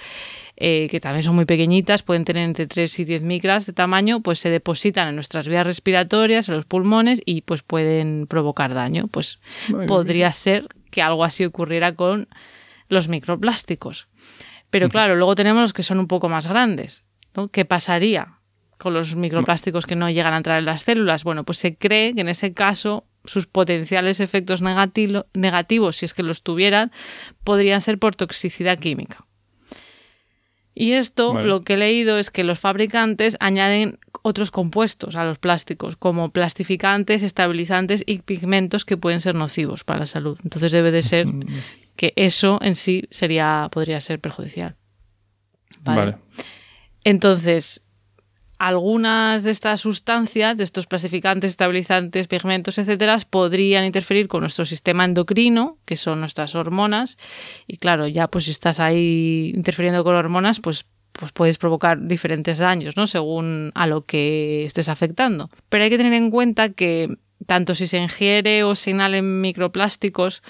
[0.58, 4.22] eh, que también son muy pequeñitas, pueden tener entre 3 y 10 micras de tamaño,
[4.22, 9.08] pues se depositan en nuestras vías respiratorias, en los pulmones y pues pueden provocar daño.
[9.08, 12.28] Pues Madre podría ser que algo así ocurriera con
[12.92, 14.08] los microplásticos.
[14.70, 17.04] Pero claro, luego tenemos los que son un poco más grandes.
[17.36, 17.48] ¿no?
[17.48, 18.36] ¿Qué pasaría
[18.78, 21.24] con los microplásticos que no llegan a entrar en las células?
[21.24, 26.14] Bueno, pues se cree que en ese caso sus potenciales efectos negatilo- negativos, si es
[26.14, 26.92] que los tuvieran,
[27.44, 29.26] podrían ser por toxicidad química.
[30.74, 31.48] Y esto, Vale.
[31.48, 36.32] lo que he leído es que los fabricantes añaden otros compuestos a los plásticos, como
[36.32, 40.40] plastificantes, estabilizantes y pigmentos que pueden ser nocivos para la salud.
[40.44, 41.28] Entonces debe de ser
[42.02, 44.76] que eso en sí sería, podría ser perjudicial.
[45.82, 46.18] Vale.
[47.04, 47.84] Entonces,
[48.58, 55.06] algunas de estas sustancias, de estos plastificantes, estabilizantes, pigmentos, etcétera, podrían interferir con nuestro sistema
[55.06, 57.20] endocrino, que son nuestras hormonas.
[57.68, 62.58] Y claro, ya pues si estás ahí interfiriendo con hormonas, pues pues puedes provocar diferentes
[62.58, 63.06] daños, ¿no?
[63.06, 65.52] Según a lo que estés afectando.
[65.70, 70.42] Pero hay que tener en cuenta que tanto si se ingiere o se inhalen microplásticos,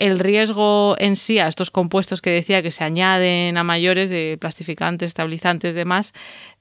[0.00, 4.38] el riesgo en sí a estos compuestos que decía que se añaden a mayores de
[4.40, 6.14] plastificantes, estabilizantes, demás,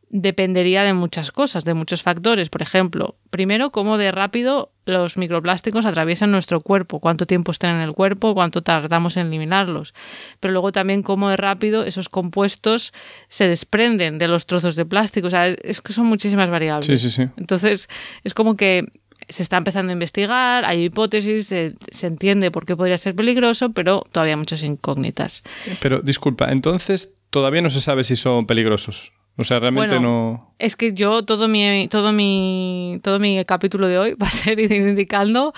[0.09, 2.49] dependería de muchas cosas, de muchos factores.
[2.49, 7.81] Por ejemplo, primero, cómo de rápido los microplásticos atraviesan nuestro cuerpo, cuánto tiempo están en
[7.81, 9.93] el cuerpo, cuánto tardamos en eliminarlos.
[10.41, 12.91] Pero luego también cómo de rápido esos compuestos
[13.29, 15.27] se desprenden de los trozos de plástico.
[15.27, 16.87] O sea, es que son muchísimas variables.
[16.87, 17.29] Sí, sí, sí.
[17.37, 17.87] Entonces,
[18.23, 18.85] es como que
[19.29, 23.69] se está empezando a investigar, hay hipótesis, se, se entiende por qué podría ser peligroso,
[23.71, 25.43] pero todavía hay muchas incógnitas.
[25.81, 29.13] Pero disculpa, entonces todavía no se sabe si son peligrosos.
[29.37, 30.53] O sea, realmente Bueno, no.
[30.59, 34.59] Es que yo todo mi, todo mi, todo mi capítulo de hoy va a ser
[34.59, 35.53] indicando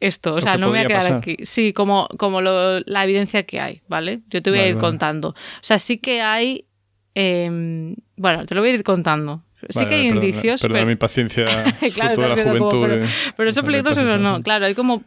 [0.00, 0.34] esto.
[0.34, 1.16] O sea, no me voy a quedar pasar.
[1.18, 1.36] aquí.
[1.42, 4.20] Sí, como, como lo- la evidencia que hay, ¿vale?
[4.30, 4.80] Yo te voy a ir vale.
[4.88, 5.28] contando.
[5.30, 6.66] O sea, sí que hay.
[7.14, 9.42] eh, bueno, te lo voy a ir contando.
[9.68, 10.60] Sí que hay indicios.
[10.62, 10.86] pero...
[10.86, 11.46] mi paciencia
[11.94, 13.08] claro, de la juventud.
[13.36, 14.40] pero, eso peligroso o no.
[14.42, 15.02] Claro, hay como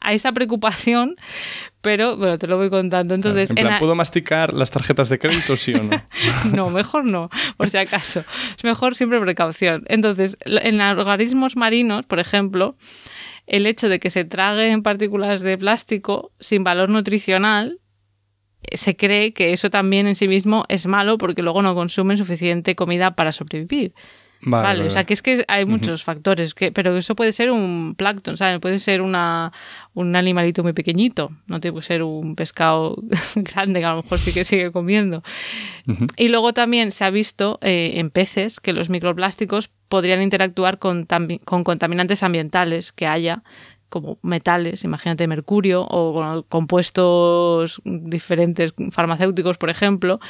[0.00, 1.16] hay esa preocupación,
[1.80, 3.14] pero bueno, te lo voy contando.
[3.14, 5.90] Entonces, en plan, ¿puedo masticar las tarjetas de crédito, sí o no?
[6.54, 8.24] no, mejor no, por si acaso.
[8.56, 9.84] Es mejor siempre precaución.
[9.88, 12.76] Entonces, en organismos marinos, por ejemplo,
[13.46, 17.80] el hecho de que se traguen partículas de plástico sin valor nutricional
[18.72, 22.74] se cree que eso también en sí mismo es malo porque luego no consumen suficiente
[22.74, 23.92] comida para sobrevivir.
[24.42, 27.94] Vale, o sea que es que hay muchos factores, que, pero eso puede ser un
[27.96, 28.60] plancton, ¿sabes?
[28.60, 29.52] Puede ser una,
[29.94, 32.96] un animalito muy pequeñito, no tiene que ser un pescado
[33.34, 35.22] grande que a lo mejor sí que sigue comiendo.
[36.16, 41.06] Y luego también se ha visto eh, en peces que los microplásticos podrían interactuar con,
[41.44, 43.42] con contaminantes ambientales que haya
[44.02, 50.20] como metales, imagínate mercurio o compuestos diferentes farmacéuticos, por ejemplo.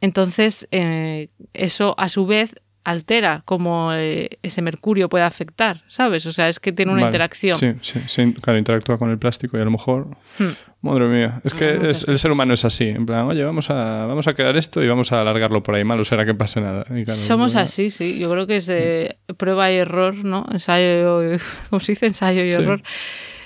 [0.00, 2.54] Entonces, eh, eso a su vez
[2.88, 6.24] altera cómo eh, ese mercurio puede afectar, ¿sabes?
[6.24, 7.56] O sea, es que tiene una interacción.
[7.56, 10.08] Sí, sí, sí, claro, interactúa con el plástico y a lo mejor...
[10.38, 10.52] Hmm.
[10.80, 14.28] Madre mía, es que el ser humano es así, en plan, oye, vamos a, vamos
[14.28, 16.86] a crear esto y vamos a alargarlo por ahí, malo será que pase nada.
[17.08, 20.46] Somos así, sí, yo creo que es de prueba y error, ¿no?
[20.52, 21.20] Ensayo,
[21.70, 22.80] como se dice, ensayo y error.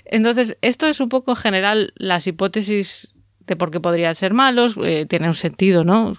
[0.04, 3.14] Entonces, esto es un poco en general las hipótesis
[3.46, 6.18] de por qué podrían ser malos, eh, tiene un sentido, ¿no?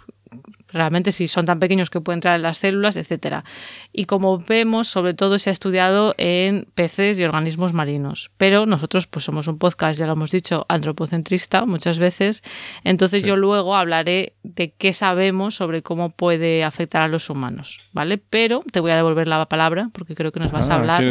[0.73, 3.45] Realmente si son tan pequeños que pueden entrar en las células, etcétera.
[3.91, 8.31] Y como vemos, sobre todo se ha estudiado en peces y organismos marinos.
[8.37, 12.43] Pero nosotros pues somos un podcast, ya lo hemos dicho, antropocentrista muchas veces.
[12.83, 18.17] Entonces yo luego hablaré de qué sabemos sobre cómo puede afectar a los humanos, ¿vale?
[18.17, 21.03] Pero te voy a devolver la palabra porque creo que nos vas a ah, hablar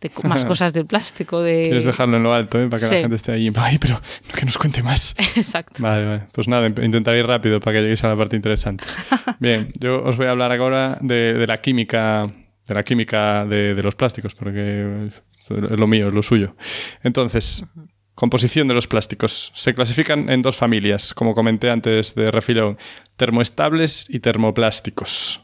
[0.00, 1.42] de más cosas del plástico.
[1.42, 1.62] De...
[1.64, 2.68] Quieres dejarlo en lo alto, ¿eh?
[2.68, 3.50] para que la gente esté ahí.
[3.56, 4.00] Ay, pero
[4.34, 5.14] que nos cuente más.
[5.36, 5.82] Exacto.
[5.82, 6.22] Vale, vale.
[6.32, 8.84] Pues nada, intentaré ir rápido para que lleguéis a la parte interesante.
[9.40, 12.30] Bien, yo os voy a hablar ahora de, la química,
[12.66, 15.10] de la química de, los plásticos, porque
[15.48, 16.54] es lo mío, es lo suyo.
[17.02, 17.64] Entonces,
[18.14, 19.52] composición de los plásticos.
[19.54, 22.78] Se clasifican en dos familias, como comenté antes de refilón,
[23.16, 25.40] termoestables y termoplásticos.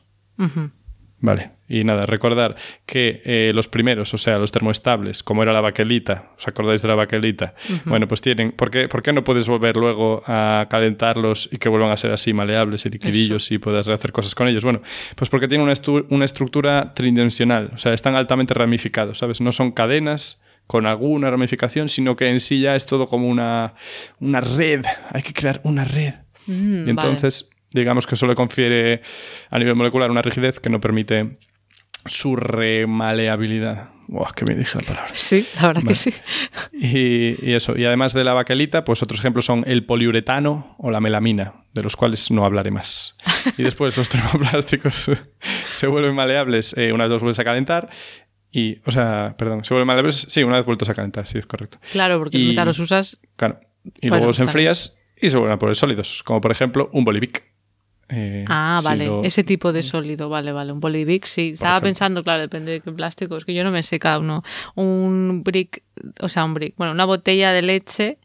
[1.26, 2.54] Vale, y nada, recordar
[2.86, 6.88] que eh, los primeros, o sea, los termoestables, como era la baquelita, ¿os acordáis de
[6.88, 7.54] la baquelita?
[7.84, 11.68] Bueno, pues tienen, ¿por qué, ¿por qué, no puedes volver luego a calentarlos y que
[11.68, 14.62] vuelvan a ser así maleables y liquidillos y puedas hacer cosas con ellos?
[14.62, 14.82] Bueno,
[15.16, 15.74] pues porque tienen una,
[16.10, 19.40] una estructura tridimensional, o sea, están altamente ramificados, ¿sabes?
[19.40, 23.74] No son cadenas con alguna ramificación, sino que en sí ya es todo como una,
[24.20, 26.14] una red, hay que crear una red.
[26.46, 29.00] Mm, y entonces digamos que eso le confiere
[29.50, 31.38] a nivel molecular una rigidez que no permite
[32.08, 33.90] su remaleabilidad.
[34.08, 35.10] Buah, que me dije la palabra.
[35.14, 36.14] Sí, la verdad que sí.
[36.72, 37.76] Y, eso.
[37.76, 41.82] Y además de la baquelita, pues otros ejemplos son el poliuretano o la melamina, de
[41.82, 43.16] los cuales no hablaré más.
[43.58, 45.10] Y después los termoplásticos
[45.72, 47.90] se vuelven maleables eh, una vez los vuelves a calentar.
[48.52, 51.46] Y, o sea, perdón, se vuelven maleables, sí, una vez vueltos a calentar, sí, es
[51.46, 51.78] correcto.
[51.90, 53.20] Claro, porque y, los usas.
[53.34, 53.60] Claro.
[54.00, 57.55] Y luego los enfrías y se vuelven a poner sólidos, como por ejemplo un bolivic.
[58.08, 60.72] Eh, ah, vale, ese tipo de sólido, vale, vale.
[60.72, 61.50] Un Bolivic, sí.
[61.54, 64.42] Estaba pensando, claro, depende de qué plástico, es que yo no me sé cada uno.
[64.74, 65.82] Un brick,
[66.20, 68.18] o sea, un brick, bueno, una botella de leche.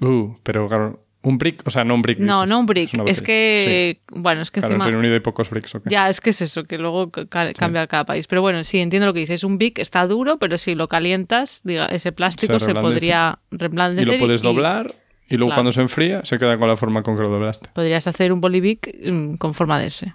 [0.00, 2.18] Uh, pero claro, un brick, o sea, no un brick.
[2.18, 2.90] No, no un brick.
[3.06, 4.84] Es, que, bueno, es que claro, encima...
[4.84, 5.84] en Reino Unido hay pocos bricks, ¿ok?
[5.86, 8.26] Ya, es que es eso, que luego cambia cada país.
[8.26, 9.44] Pero bueno, sí, entiendo lo que dices.
[9.44, 14.14] Un brick está duro, pero si lo calientas, diga, ese plástico se, podría reblandecer.
[14.14, 14.94] Y lo puedes doblar
[15.30, 17.70] y luego cuando se enfría se queda con la forma con que lo doblaste.
[17.72, 20.14] Podrías hacer un bolivic mm, con forma de ese.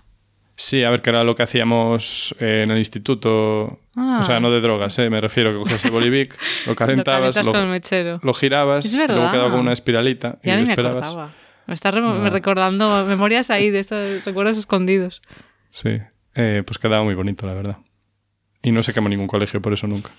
[0.58, 3.80] Sí, a ver, que era lo que hacíamos en el instituto.
[3.95, 4.39] O sea, ah.
[4.39, 5.10] no de drogas, ¿eh?
[5.10, 7.54] me refiero que coges el bolivic, lo calentabas, lo,
[8.21, 11.32] lo, girabas, y luego quedaba con una espiralita ya y me esperabas.
[11.65, 15.21] Me está recordando memorias ahí de estos recuerdos escondidos.
[15.71, 15.97] Sí,
[16.36, 17.78] eh, pues quedaba muy bonito, la verdad.
[18.65, 20.10] Y no se quemó ningún colegio por eso nunca.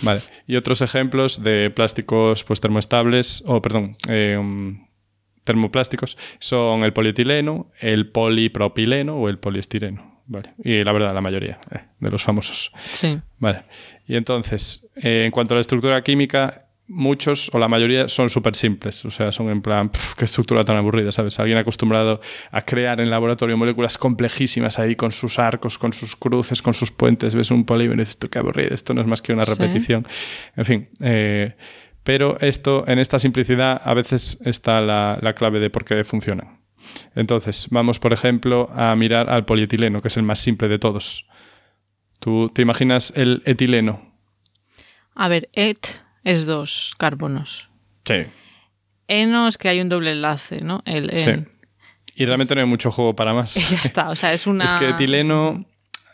[0.00, 0.20] Vale.
[0.46, 4.86] Y otros ejemplos de plásticos pues termoestables, o perdón, eh, um,
[5.44, 10.22] termoplásticos, son el polietileno, el polipropileno o el poliestireno.
[10.24, 10.54] Vale.
[10.64, 12.72] Y la verdad, la mayoría eh, de los famosos.
[12.80, 13.20] Sí.
[13.38, 13.60] Vale.
[14.06, 18.54] Y entonces, eh, en cuanto a la estructura química, muchos o la mayoría son súper
[18.54, 21.40] simples, o sea, son en plan, qué estructura tan aburrida, ¿sabes?
[21.40, 26.60] Alguien acostumbrado a crear en laboratorio moléculas complejísimas ahí con sus arcos, con sus cruces,
[26.62, 29.32] con sus puentes, ves un polímero y dices, qué aburrido, esto no es más que
[29.32, 30.06] una repetición.
[30.56, 31.56] En fin, eh,
[32.02, 36.60] pero esto, en esta simplicidad, a veces está la, la clave de por qué funcionan.
[37.14, 41.26] Entonces, vamos, por ejemplo, a mirar al polietileno, que es el más simple de todos.
[42.18, 44.12] ¿Tú te imaginas el etileno?
[45.14, 47.68] A ver, et es dos carbonos.
[48.04, 48.24] Sí.
[49.08, 50.82] Eno es que hay un doble enlace, ¿no?
[50.84, 51.30] El, Sí.
[52.14, 53.54] Y realmente no hay mucho juego para más.
[53.70, 54.64] ya está, o sea, es una...
[54.64, 55.64] Es que etileno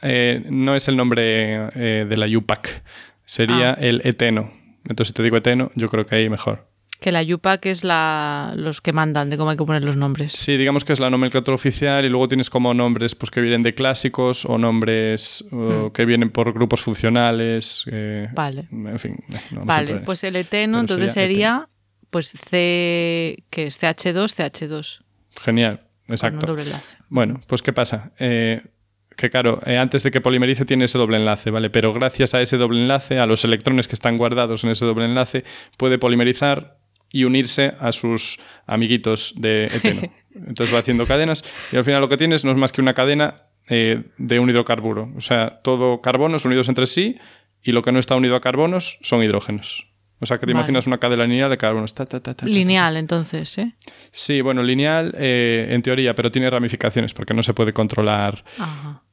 [0.02, 2.82] eh, no es el nombre eh, de la UPAC,
[3.24, 3.78] sería Ah.
[3.80, 4.52] el eteno.
[4.84, 6.67] Entonces, si te digo eteno, yo creo que ahí mejor.
[7.00, 10.32] Que la UPAC es la, los que mandan de cómo hay que poner los nombres.
[10.32, 13.62] Sí, digamos que es la nomenclatura oficial y luego tienes como nombres pues, que vienen
[13.62, 17.84] de clásicos o nombres uh, que vienen por grupos funcionales.
[17.90, 18.66] eh, Vale.
[18.72, 19.16] En fin.
[19.28, 21.68] no vamos a Vale, pues el eteno Pero entonces sería sería
[22.10, 25.00] pues C, que es CH2, CH2.
[25.40, 26.46] Genial, con un exacto.
[26.46, 26.96] doble enlace.
[27.08, 28.12] Bueno, pues ¿qué pasa?
[28.18, 28.62] Eh,
[29.16, 31.70] que claro, eh, antes de que polimerice tiene ese doble enlace, ¿vale?
[31.70, 35.04] Pero gracias a ese doble enlace, a los electrones que están guardados en ese doble
[35.04, 35.44] enlace,
[35.76, 36.77] puede polimerizar
[37.10, 40.02] y unirse a sus amiguitos de eteno.
[40.34, 41.42] Entonces va haciendo cadenas
[41.72, 43.34] y al final lo que tienes no es más que una cadena
[43.68, 45.12] eh, de un hidrocarburo.
[45.16, 47.16] O sea, todo carbonos unidos entre sí
[47.62, 49.88] y lo que no está unido a carbonos son hidrógenos.
[50.20, 50.62] O sea, que te Vale.
[50.62, 51.94] imaginas una cadena lineal de carbonos.
[51.94, 52.44] ta, ta, ta.
[52.44, 53.74] Lineal, entonces, ¿eh?
[54.10, 58.44] Sí, bueno, lineal eh, en teoría, pero tiene ramificaciones porque no se puede controlar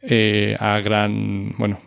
[0.01, 1.53] eh, a gran.
[1.57, 1.79] Bueno,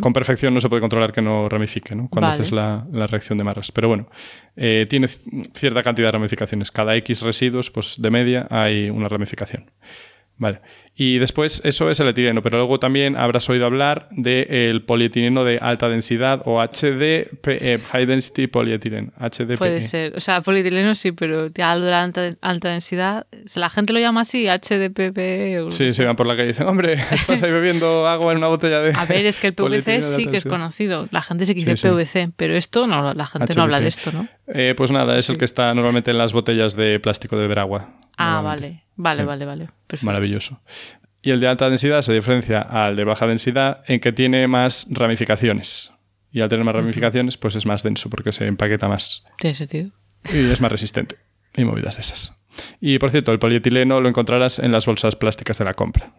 [0.00, 2.08] Con perfección no se puede controlar que no ramifique, ¿no?
[2.08, 2.42] Cuando Vale.
[2.42, 3.72] haces la, la reacción de Marras.
[3.72, 4.08] Pero bueno,
[4.56, 6.70] eh, tiene cierta cantidad de ramificaciones.
[6.70, 9.70] Cada X residuos, pues de media hay una ramificación.
[10.36, 10.60] Vale.
[11.00, 15.58] Y después eso es el etileno, pero luego también habrás oído hablar del polietileno de
[15.62, 19.10] alta densidad o HDPE, High Density Polyethylene.
[19.16, 19.58] HDPE.
[19.58, 20.16] Puede ser.
[20.16, 23.26] O sea, polietileno sí, pero de alta, alta densidad.
[23.54, 25.60] La gente lo llama así, HDPP.
[25.64, 28.38] o- Sí, se van por la calle y dicen, hombre, estás ahí bebiendo agua en
[28.38, 28.92] una botella de...
[28.96, 30.50] A ver, es que el PVC de sí que es densidad".
[30.50, 31.08] conocido.
[31.12, 31.88] La gente se dice Sí, sí.
[31.88, 33.82] PVC, pero esto no, la gente no habla HDP.
[33.82, 34.28] de esto, ¿no?
[34.48, 37.60] Eh, pues nada, es el que está normalmente en las botellas de plástico de beber
[37.60, 37.90] agua.
[38.16, 38.82] Ah, vale.
[39.00, 39.26] Vale, Sí.
[39.26, 39.68] vale, vale.
[39.86, 40.06] Perfecto.
[40.06, 40.60] Maravilloso.
[41.22, 44.86] Y el de alta densidad se diferencia al de baja densidad en que tiene más
[44.90, 45.92] ramificaciones.
[46.30, 49.90] Y al tener más ramificaciones, pues es más denso porque se empaqueta más Tiene sentido.
[50.32, 51.16] y es más resistente.
[51.56, 52.34] Y movidas de esas.
[52.80, 56.12] Y por cierto, el polietileno lo encontrarás en las bolsas plásticas de la compra.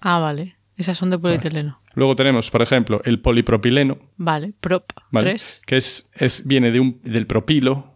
[0.00, 0.56] Ah, vale.
[0.76, 1.80] Esas son de polietileno.
[1.94, 4.54] Luego tenemos, por ejemplo, el polipropileno, Vale.
[4.60, 5.30] Prop ¿vale?
[5.30, 5.62] 3.
[5.66, 7.89] que es, es, viene de un, del propilo,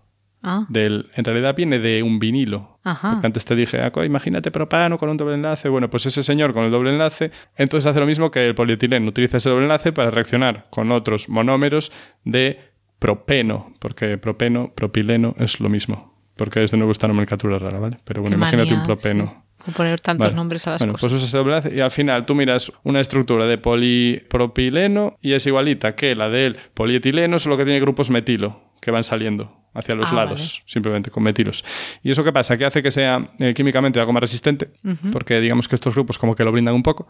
[0.47, 2.79] Ah, del, en realidad viene de un vinilo.
[2.85, 3.11] ajá.
[3.13, 5.71] Porque antes te dije, ah, imagínate propano con un doble enlace.
[5.71, 9.09] Bueno, pues ese señor con el doble enlace, entonces hace lo mismo que el polietileno.
[9.09, 11.91] Utiliza ese doble enlace para reaccionar con otros monómeros
[12.25, 12.59] de
[12.99, 16.15] propeno, porque propeno, propileno es lo mismo.
[16.37, 17.99] Porque es de nuevo esta nomenclatura rara, ¿vale?
[18.05, 19.25] Pero bueno, Qué imagínate manía, un propeno.
[19.25, 19.44] sí.
[19.77, 20.37] Poner tantos Vale.
[20.37, 21.03] nombres a las bueno, cosas.
[21.11, 25.33] pues usas ese doble enlace y al final tú miras una estructura de polipropileno y
[25.33, 29.95] es igualita que la del polietileno, solo que tiene grupos metilo que van saliendo hacia
[29.95, 31.65] los Ah, lados, simplemente con metilos.
[32.03, 32.57] ¿Y eso qué pasa?
[32.59, 34.71] Que hace que sea eh, químicamente algo más resistente,
[35.11, 37.09] porque digamos que estos grupos como que lo brindan un poco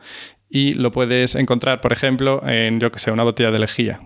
[0.49, 4.01] y lo puedes encontrar, por ejemplo, en, yo que sé, una botella de lejía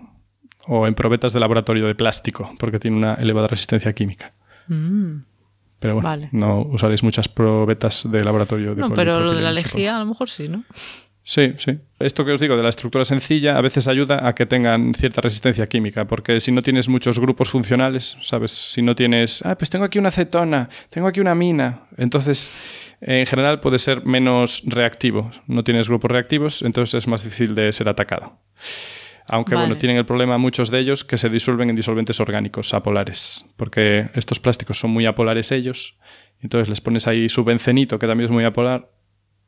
[0.67, 4.33] o en probetas de laboratorio de plástico, porque tiene una elevada resistencia química.
[4.67, 5.21] Mm.
[5.79, 6.29] Pero bueno, Vale.
[6.31, 10.05] no usaréis muchas probetas de laboratorio de No, pero lo de la lejía a lo
[10.05, 10.63] mejor sí, ¿no?
[11.29, 11.77] Sí, sí.
[11.99, 15.21] Esto que os digo de la estructura sencilla a veces ayuda a que tengan cierta
[15.21, 18.51] resistencia química, porque si no tienes muchos grupos funcionales, ¿sabes?
[18.51, 22.51] Si no tienes, ah, pues tengo aquí una acetona, tengo aquí una amina, entonces
[22.99, 25.29] en general puede ser menos reactivo.
[25.45, 28.39] No tienes grupos reactivos, entonces es más difícil de ser atacado.
[29.29, 29.67] Aunque Vale.
[29.67, 34.09] bueno, tienen el problema muchos de ellos que se disuelven en disolventes orgánicos apolares, porque
[34.15, 35.97] estos plásticos son muy apolares ellos,
[36.41, 38.89] entonces les pones ahí su bencenito, que también es muy apolar,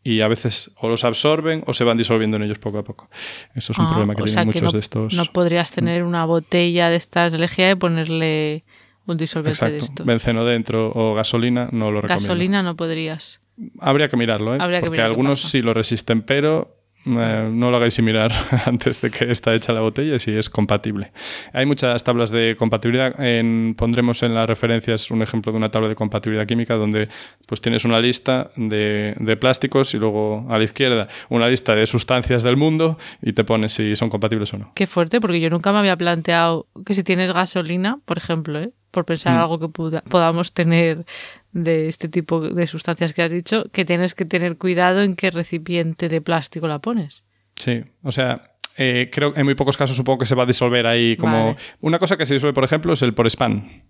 [0.04, 3.10] y a veces o los absorben o se van disolviendo en ellos poco a poco.
[3.54, 5.14] Eso es un Ah, problema que tienen sea muchos no, de estos.
[5.14, 5.18] Mm.
[5.18, 8.64] No podrías tener una botella de estas de lejía y ponerle
[9.06, 9.94] un disolvente de Exacto.
[9.94, 10.06] esto.
[10.06, 12.24] Benceno dentro o gasolina no lo recomiendo.
[12.30, 13.42] Gasolina no podrías.
[13.80, 14.58] Habría que mirarlo, ¿eh?
[14.60, 18.06] Habría que porque mirar qué algunos sí lo resisten, pero eh, no lo hagáis sin
[18.06, 18.32] mirar
[18.66, 21.12] antes de que está hecha la botella y si es compatible.
[21.54, 23.20] Hay muchas tablas de compatibilidad.
[23.20, 27.10] En- pondremos en las referencias un ejemplo de una tabla de compatibilidad química donde
[27.48, 31.86] pues tienes una lista de, de plásticos y luego a la izquierda una lista de
[31.88, 34.72] sustancias del mundo y te pones si son compatibles o no.
[34.76, 38.72] Qué fuerte, porque yo nunca me había planteado que si tienes gasolina, por ejemplo, ¿eh?
[38.92, 39.40] por pensar Mm.
[39.40, 41.06] algo que puda- podamos tener
[41.54, 45.32] de este tipo de sustancias que has dicho, que tienes que tener cuidado en qué
[45.32, 47.24] recipiente de plástico la pones.
[47.56, 50.46] Sí, o sea, eh, creo que en muy pocos casos supongo que se va a
[50.46, 51.48] disolver ahí como...
[51.48, 51.58] Vale.
[51.82, 53.84] Una cosa que se disuelve, por ejemplo, es el porespán.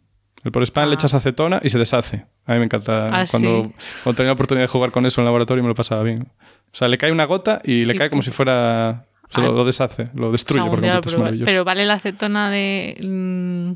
[0.43, 0.95] El porespán le Ah.
[0.95, 2.25] echas acetona y se deshace.
[2.47, 3.09] A mí me encanta.
[3.21, 3.73] Ah, cuando, ¿sí?
[4.03, 6.23] cuando tenía la oportunidad de jugar con eso en el laboratorio me lo pasaba bien.
[6.23, 9.05] O sea, le cae una gota y le Y cae como si fuera...
[9.29, 9.45] Se Ah.
[9.45, 11.07] lo, lo deshace, lo destruye por completo.
[11.09, 11.45] Es maravilloso.
[11.45, 13.71] Pero vale la acetona de, mm,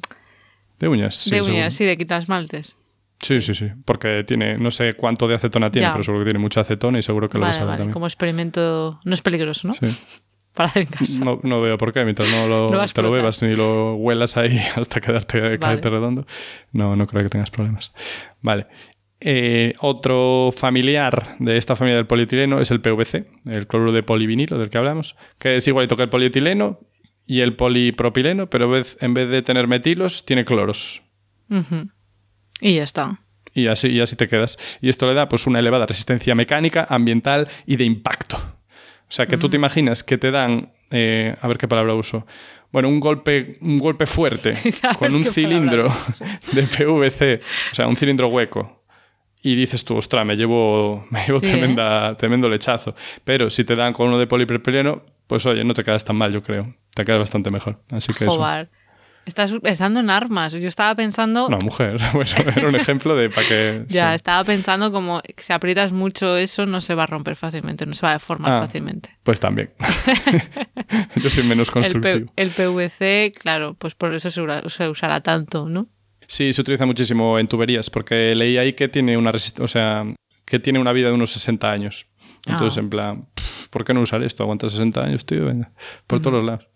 [0.80, 1.30] De uñas, sí.
[1.30, 1.54] de seguro.
[1.54, 2.76] uñas, sí, de quitar esmaltes.
[3.22, 3.68] Sí, sí, sí.
[3.86, 5.92] Porque tiene, no sé cuánto de acetona tiene, Ya.
[5.92, 7.94] pero seguro que tiene mucha acetona y seguro que lo Vale, deshace vale, también.
[7.94, 9.74] como experimento no es peligroso, ¿no?
[9.74, 9.86] Sí.
[10.54, 11.26] Para hacer en casa.
[11.26, 13.96] No, no veo por qué, mientras no lo, No a te lo bebas ni lo
[13.96, 15.40] huelas ahí hasta quedarte
[15.90, 16.26] redondo,
[16.72, 17.94] no, no creo que tengas problemas.
[18.42, 18.68] Vale.
[19.22, 24.58] Eh, otro familiar de esta familia del polietileno es el PVC, el cloruro de polivinilo
[24.58, 26.80] del que hablamos, que es igualito que el polietileno
[27.26, 31.02] y el polipropileno, pero en vez de tener metilos, tiene cloros.
[32.62, 33.20] Y ya está.
[33.54, 34.58] Y así, y así te quedas.
[34.82, 38.38] Y esto le da pues, una elevada resistencia mecánica, ambiental y de impacto.
[38.38, 42.26] O sea, que tú te imaginas que te dan, eh, a ver qué palabra uso,
[42.72, 44.54] bueno, un golpe, un golpe fuerte
[45.00, 45.94] con un cilindro
[46.52, 47.42] de PVC,
[47.72, 48.84] o sea, un cilindro hueco.
[49.42, 52.96] Y dices tú, ostras, me llevo, me llevo tremenda, tremendo lechazo.
[53.24, 56.34] Pero si te dan con uno de polipropileno, pues oye, no te quedas tan mal,
[56.34, 56.76] yo creo.
[56.96, 57.80] Te quedas bastante mejor.
[57.92, 58.26] Así que.
[59.26, 60.54] Estás pensando en armas.
[60.54, 61.48] Yo estaba pensando.
[61.48, 61.98] Una mujer.
[62.14, 63.86] Bueno, era un ejemplo de para que.
[63.90, 67.86] ya, estaba pensando como que si aprietas mucho eso no se va a romper fácilmente,
[67.86, 69.10] no se va a deformar ah, fácilmente.
[69.24, 69.72] Pues también.
[71.16, 72.32] Yo soy menos constructivo.
[72.36, 75.88] El, PVC, claro, pues por eso se, usará tanto, ¿no?
[76.28, 80.06] Sí, se utiliza muchísimo en tuberías, porque leí ahí que tiene una o sea,
[80.46, 82.08] que tiene una vida de unos 60 años.
[82.46, 82.82] Entonces, ah.
[82.82, 83.28] en plan,
[83.72, 84.44] ¿por qué no usar esto?
[84.44, 85.72] Aguanta 60 años, tío, venga,
[86.08, 86.68] por todos los lados.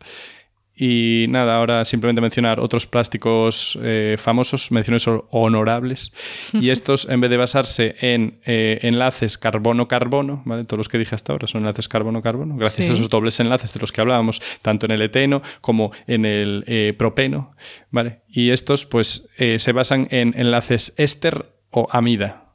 [0.81, 6.13] Y nada, ahora simplemente mencionar otros plásticos eh, famosos, menciones honorables.
[6.53, 10.63] Y estos, en vez de basarse en eh, enlaces carbono-carbono, ¿vale?
[10.63, 13.81] Todos los que dije hasta ahora son enlaces carbono-carbono, gracias a esos dobles enlaces de
[13.81, 17.51] los que hablábamos, tanto en el eteno como en el eh, propeno,
[17.91, 18.21] ¿vale?
[18.29, 22.48] Y estos, pues, se basan en enlaces éster o amida,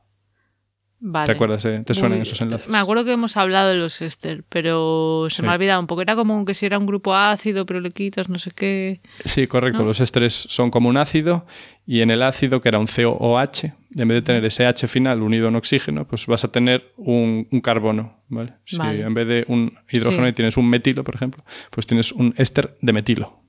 [1.27, 1.67] ¿Te acuerdas?
[1.85, 2.71] ¿Te suenan esos enlaces?
[2.71, 6.01] Me acuerdo que hemos hablado de los éster, pero se me ha olvidado un poco.
[6.01, 9.03] Era como que si era un grupo ácido, pero le quitas no sé qué.
[9.27, 9.85] Sí, correcto.
[9.85, 11.47] Los ésteres son como un ácido
[11.87, 13.65] y en el ácido, que era un COOH,
[13.97, 16.93] en vez de tener ese H final unido a un oxígeno, pues vas a tener
[16.97, 18.23] un, carbono.
[18.29, 18.55] ¿vale?
[18.65, 22.79] Si en vez de un hidrógeno tienes un metilo, por ejemplo, pues tienes un éster
[22.81, 23.41] de metilo.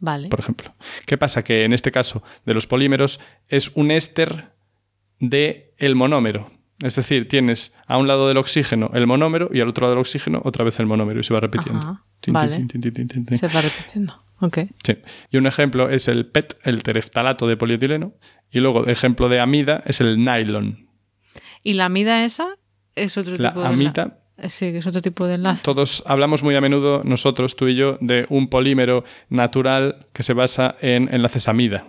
[0.00, 0.28] Vale.
[0.28, 0.74] Por ejemplo.
[1.04, 1.42] ¿Qué pasa?
[1.42, 4.57] Que en este caso de los polímeros es un éster
[5.20, 6.50] de el monómero.
[6.80, 10.00] Es decir, tienes a un lado del oxígeno el monómero y al otro lado del
[10.00, 12.00] oxígeno otra vez el monómero y se va repitiendo.
[12.22, 14.22] se va repitiendo.
[14.40, 14.70] Okay.
[14.84, 14.96] Sí.
[15.32, 18.12] Y un ejemplo es el PET, el tereftalato de polietileno,
[18.52, 20.88] y luego ejemplo de amida es el nylon.
[21.64, 22.56] ¿Y la amida esa
[22.94, 25.62] es otro tipo de amida, Sí, es otro tipo de enlace.
[25.64, 30.32] Todos hablamos muy a menudo, nosotros, tú y yo, de un polímero natural que se
[30.32, 31.88] basa en enlaces amida.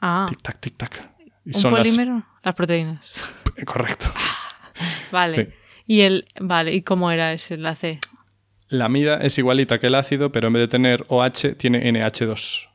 [0.00, 0.26] Ah.
[0.30, 1.15] Tic-tac, tic-tac.
[1.46, 2.22] ¿Un polímero?
[2.42, 2.54] Las...
[2.54, 3.22] proteínas.
[3.64, 4.06] Correcto.
[5.12, 5.54] vale.
[5.86, 8.00] ¿Y el vale, ¿y cómo era ese enlace?
[8.68, 12.68] La amida es igualita que el ácido, pero en vez de tener OH tiene NH2.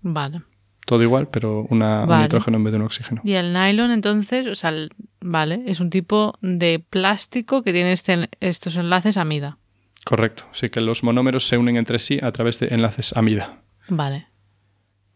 [0.00, 0.42] Vale.
[0.86, 3.22] Todo igual, pero una, un nitrógeno en vez de un oxígeno.
[3.24, 4.72] Y el nylon, entonces, o sea,
[5.20, 9.58] vale, es un tipo de plástico que tiene este, estos enlaces amida.
[10.04, 13.62] Correcto, sí, que los monómeros se unen entre sí a través de enlaces amida.
[13.88, 14.28] Vale.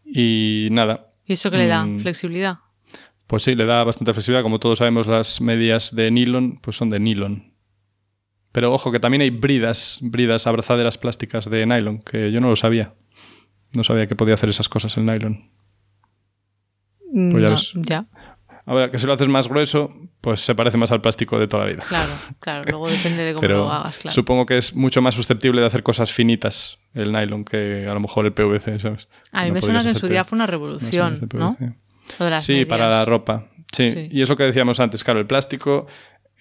[0.03, 1.11] Y nada.
[1.25, 1.85] ¿Y eso qué le da?
[1.85, 2.59] Mm, ¿Flexibilidad?
[3.29, 4.41] Pues sí, le da bastante flexibilidad.
[4.41, 7.53] Como todos sabemos, las medias de nylon pues son de nylon.
[8.51, 12.55] Pero ojo, que también hay bridas, bridas abrazaderas plásticas de nylon, que yo no lo
[12.55, 12.95] sabía.
[13.71, 15.51] No sabía que podía hacer esas cosas el nylon.
[17.29, 18.07] Pues ya,
[18.65, 21.65] Ahora, que si lo haces más grueso, pues se parece más al plástico de toda
[21.65, 21.83] la vida.
[21.87, 22.63] Claro, claro.
[22.65, 24.15] Luego depende de cómo lo hagas, claro.
[24.15, 27.99] Supongo que es mucho más susceptible de hacer cosas finitas el nylon que a lo
[27.99, 29.07] mejor el PVC, ¿sabes?
[29.31, 31.55] A mí me suena que en su día fue una revolución, ¿no?
[32.39, 33.45] Sí, para la ropa.
[33.71, 34.09] Sí.
[34.11, 35.85] y es lo que decíamos antes, claro, el plástico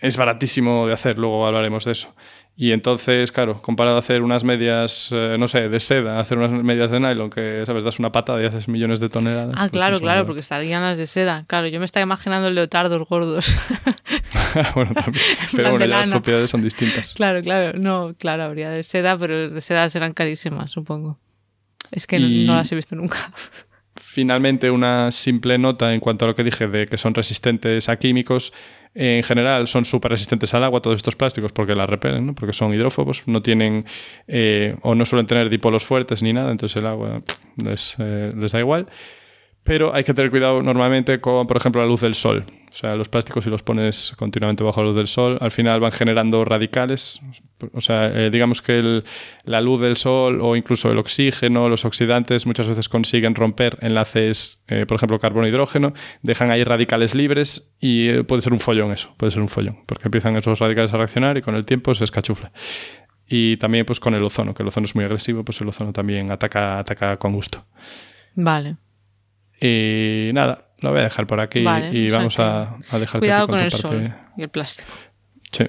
[0.01, 2.14] es baratísimo de hacer, luego hablaremos de eso.
[2.57, 6.51] Y entonces, claro, comparado a hacer unas medias, eh, no sé, de seda, hacer unas
[6.51, 7.85] medias de nylon, que, ¿sabes?
[7.85, 9.55] Das una pata y haces millones de toneladas.
[9.57, 11.45] Ah, pues claro, claro, porque estarían las de seda.
[11.47, 13.47] Claro, yo me estaba imaginando leotardos gordos.
[14.75, 15.25] bueno, también.
[15.55, 17.14] Pero bueno, ya las propiedades son distintas.
[17.14, 17.79] Claro, claro.
[17.79, 21.21] No, claro, habría de seda, pero de seda serán carísimas, supongo.
[21.93, 23.19] Es que no las he visto nunca.
[24.01, 27.96] Finalmente, una simple nota en cuanto a lo que dije de que son resistentes a
[27.96, 28.53] químicos.
[28.94, 32.34] En general, son súper resistentes al agua todos estos plásticos porque la repelen, ¿no?
[32.34, 33.84] porque son hidrófobos, no tienen
[34.26, 37.22] eh, o no suelen tener dipolos fuertes ni nada, entonces el agua
[37.64, 38.86] eh, les da igual.
[39.69, 42.47] Pero hay que tener cuidado normalmente con, por ejemplo, la luz del sol.
[42.71, 45.79] O sea, los plásticos, si los pones continuamente bajo la luz del sol, al final
[45.79, 47.21] van generando radicales.
[47.75, 49.03] O sea, eh, digamos que
[49.45, 54.62] la luz del sol o incluso el oxígeno, los oxidantes, muchas veces consiguen romper enlaces,
[54.69, 55.93] eh, por ejemplo, carbono-hidrógeno,
[56.23, 59.81] dejan ahí radicales libres y eh, puede ser un follón eso, puede ser un follón,
[59.85, 62.53] porque empiezan esos radicales a reaccionar y con el tiempo se escachufla.
[63.29, 65.93] Y también pues con el ozono, que el ozono es muy agresivo, pues el ozono
[65.93, 67.66] también ataca, ataca con gusto.
[68.35, 68.77] Vale.
[69.61, 71.61] Y nada, lo voy a dejar por aquí
[71.93, 74.89] y vamos a, dejar Cuidado con, el sol y el plástico.
[75.51, 75.65] Sí.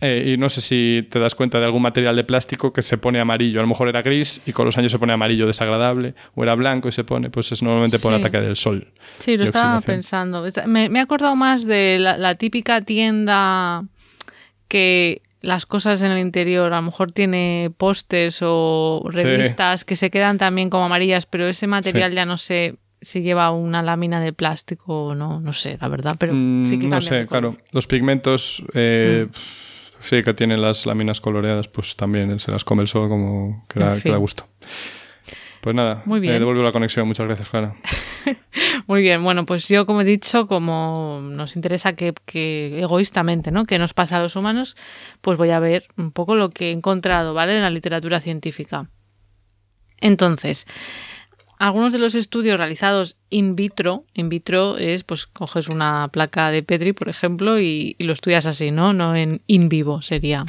[0.00, 2.98] Eh, y no sé si te das cuenta de algún material de plástico que se
[2.98, 3.60] pone amarillo.
[3.60, 6.54] A lo mejor era gris y con los años se pone amarillo desagradable, o era
[6.54, 8.92] blanco y se pone, pues es normalmente por ataque del sol.
[9.20, 10.44] Sí, lo estaba pensando.
[10.66, 13.84] Me, me, he acordado más de la, típica tienda
[14.68, 20.10] que las cosas en el interior, a lo mejor tiene pósters o revistas que se
[20.10, 24.32] quedan también como amarillas, pero ese material ya no sé si lleva una lámina de
[24.32, 27.56] plástico o no, no sé, la verdad, pero mm, sí que No sé, claro.
[27.72, 29.34] Los pigmentos, eh, mm.
[30.00, 33.80] sí, que tienen las láminas coloreadas, pues también se las come el sol como que
[33.80, 34.46] da, gusto.
[35.60, 36.36] Pues nada, Muy bien.
[36.36, 37.08] Eh, devuelvo la conexión.
[37.08, 37.74] Muchas gracias, Clara.
[38.86, 43.64] Muy bien, bueno, pues yo como he dicho, como nos interesa que, que, egoístamente, ¿no?
[43.64, 44.76] Que nos pasa a los humanos,
[45.22, 47.56] pues voy a ver un poco lo que he encontrado, ¿vale?
[47.56, 48.88] En la literatura científica.
[50.00, 50.66] Entonces,
[51.58, 56.62] algunos de los estudios realizados in vitro, in vitro es, pues coges una placa de
[56.62, 58.92] Petri, por ejemplo, y, lo estudias así, ¿no?
[58.92, 60.44] No en in vivo sería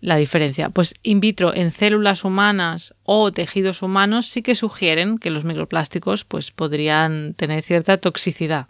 [0.00, 0.70] la diferencia.
[0.70, 6.24] Pues in vitro en células humanas o tejidos humanos sí que sugieren que los microplásticos
[6.24, 8.68] pues podrían tener cierta toxicidad.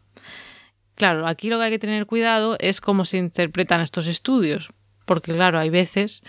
[0.94, 4.70] Claro, aquí lo que hay que tener cuidado es cómo se interpretan estos estudios,
[5.04, 6.22] porque claro, hay veces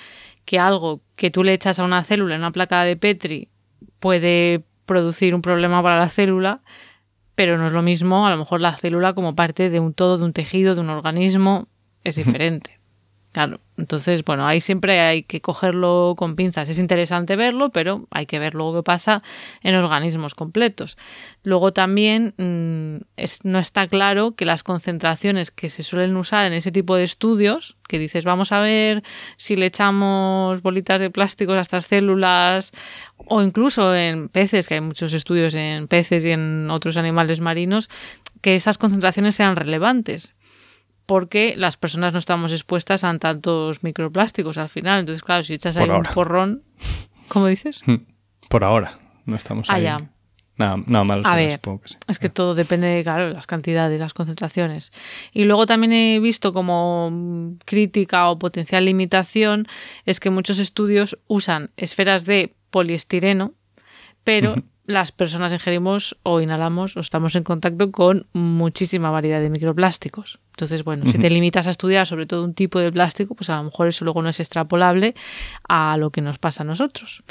[0.45, 3.49] que algo que tú le echas a una célula en una placa de Petri
[3.99, 6.61] puede producir un problema para la célula,
[7.35, 10.17] pero no es lo mismo, a lo mejor la célula como parte de un todo,
[10.17, 11.67] de un tejido, de un organismo,
[12.03, 12.80] es diferente.
[13.31, 16.67] Claro, entonces, bueno, ahí siempre hay que cogerlo con pinzas.
[16.67, 19.23] Es interesante verlo, pero hay que ver luego qué pasa
[19.63, 20.97] en organismos completos.
[21.43, 22.97] Luego también mm,
[23.43, 27.77] no está claro que las concentraciones que se suelen usar en ese tipo de estudios,
[27.87, 29.01] que dices, vamos a ver
[29.37, 32.73] si le echamos bolitas de plásticos a estas células,
[33.15, 37.89] o incluso en peces, que hay muchos estudios en peces y en otros animales marinos,
[38.41, 40.33] que esas concentraciones sean relevantes
[41.11, 45.01] porque las personas no estamos expuestas a tantos microplásticos al final.
[45.01, 46.63] Entonces, claro, si echas ahí un porrón,
[47.27, 47.81] ¿cómo dices?
[47.85, 48.05] Hmm.
[48.47, 49.83] Por ahora, no estamos ah, ahí.
[49.83, 49.97] Ya.
[50.55, 51.27] Nada, nada malo.
[51.27, 51.59] A ver,
[52.07, 54.93] es que todo depende de claro, las cantidades, las concentraciones.
[55.33, 59.67] Y luego también he visto como crítica o potencial limitación
[60.05, 63.51] es que muchos estudios usan esferas de poliestireno,
[64.23, 70.39] pero las personas ingerimos o inhalamos o estamos en contacto con muchísima variedad de microplásticos.
[70.51, 73.57] Entonces, bueno, si te limitas a estudiar sobre todo un tipo de plástico, pues a
[73.57, 75.15] lo mejor eso luego no es extrapolable
[75.67, 77.23] a lo que nos pasa a nosotros.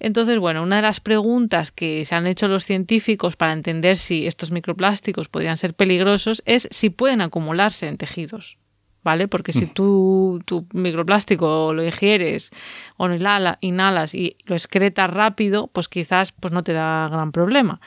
[0.00, 4.26] Entonces, bueno, una de las preguntas que se han hecho los científicos para entender si
[4.26, 8.58] estos microplásticos podrían ser peligrosos es si pueden acumularse en tejidos.
[9.04, 9.28] ¿Vale?
[9.28, 9.68] Porque si mm.
[9.68, 12.50] tú tu microplástico lo ingieres
[12.96, 13.14] o lo
[13.60, 17.80] inhalas y lo excretas rápido, pues quizás pues no te da gran problema.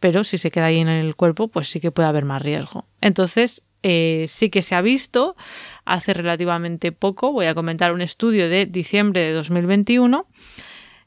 [0.00, 2.86] Pero si se queda ahí en el cuerpo, pues sí que puede haber más riesgo.
[3.00, 5.36] Entonces, eh, sí que se ha visto
[5.84, 10.26] hace relativamente poco, voy a comentar un estudio de diciembre de 2021,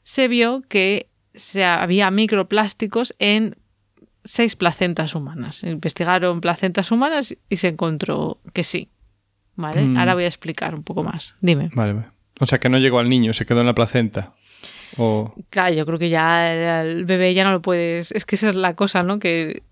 [0.02, 3.56] se vio que se había microplásticos en
[4.24, 5.62] seis placentas humanas.
[5.62, 8.90] Investigaron placentas humanas y se encontró que sí,
[9.56, 9.82] ¿vale?
[9.82, 9.98] Mm.
[9.98, 11.36] Ahora voy a explicar un poco más.
[11.40, 11.70] Dime.
[11.74, 12.04] Vale,
[12.40, 14.32] O sea, que no llegó al niño, se quedó en la placenta.
[14.96, 15.34] O...
[15.50, 18.12] Claro, yo creo que ya el bebé ya no lo puedes...
[18.12, 19.18] Es que esa es la cosa, ¿no?
[19.18, 19.62] Que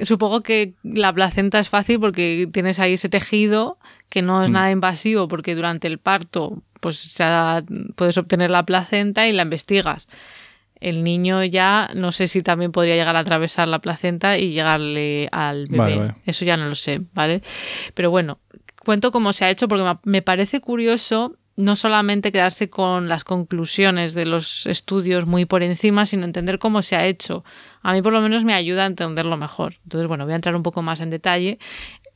[0.00, 4.52] supongo que la placenta es fácil porque tienes ahí ese tejido que no es mm.
[4.52, 7.62] nada invasivo porque durante el parto pues ya
[7.96, 10.08] puedes obtener la placenta y la investigas.
[10.80, 15.28] El niño ya no sé si también podría llegar a atravesar la placenta y llegarle
[15.32, 16.14] al bebé.
[16.24, 17.42] Eso ya no lo sé, ¿vale?
[17.94, 18.38] Pero bueno,
[18.84, 24.14] cuento cómo se ha hecho porque me parece curioso no solamente quedarse con las conclusiones
[24.14, 27.44] de los estudios muy por encima, sino entender cómo se ha hecho.
[27.82, 29.74] A mí por lo menos me ayuda a entenderlo mejor.
[29.82, 31.58] Entonces, bueno, voy a entrar un poco más en detalle.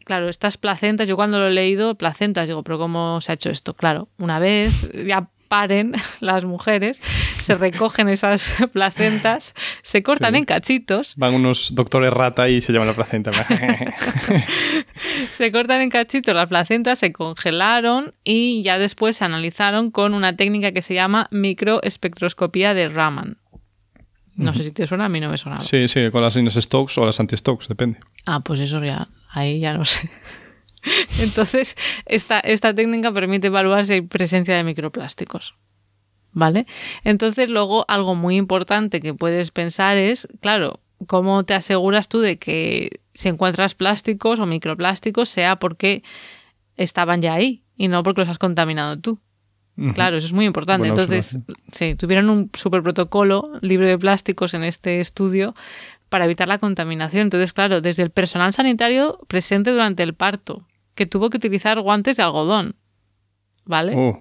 [0.04, 3.50] Claro, estas placentas, yo cuando lo he leído, placentas, digo, pero ¿cómo se ha hecho
[3.50, 3.74] esto?
[3.74, 6.98] Claro, una vez ya paren las mujeres,
[7.38, 11.12] se recogen esas placentas, se cortan en cachitos.
[11.16, 13.32] Van unos doctores rata y se llaman la placenta.
[15.30, 20.36] se cortan en cachitos las placentas, se congelaron y ya después se analizaron con una
[20.36, 23.36] técnica que se llama microespectroscopía de Raman.
[24.36, 25.60] No sé si te suena, a mí no me suena.
[25.60, 27.98] Sí, sí, con las líneas Stokes o las anti-Stokes, depende.
[28.24, 30.08] Ah, pues eso ya, ahí ya no sé.
[31.20, 31.76] Entonces,
[32.06, 35.54] esta, esta técnica permite evaluar si hay presencia de microplásticos.
[36.32, 36.66] ¿Vale?
[37.04, 42.38] Entonces, luego, algo muy importante que puedes pensar es, claro, ¿cómo te aseguras tú de
[42.38, 46.02] que si encuentras plásticos o microplásticos sea porque
[46.76, 49.20] estaban ya ahí y no porque los has contaminado tú?
[49.94, 50.86] Claro, eso es muy importante.
[50.86, 51.38] Entonces,
[51.72, 55.54] sí, tuvieron un super protocolo libre de plásticos en este estudio
[56.10, 57.22] para evitar la contaminación.
[57.22, 62.16] Entonces, claro, desde el personal sanitario presente durante el parto, que tuvo que utilizar guantes
[62.16, 62.74] de algodón.
[63.64, 63.94] ¿vale?
[63.96, 64.18] Uh,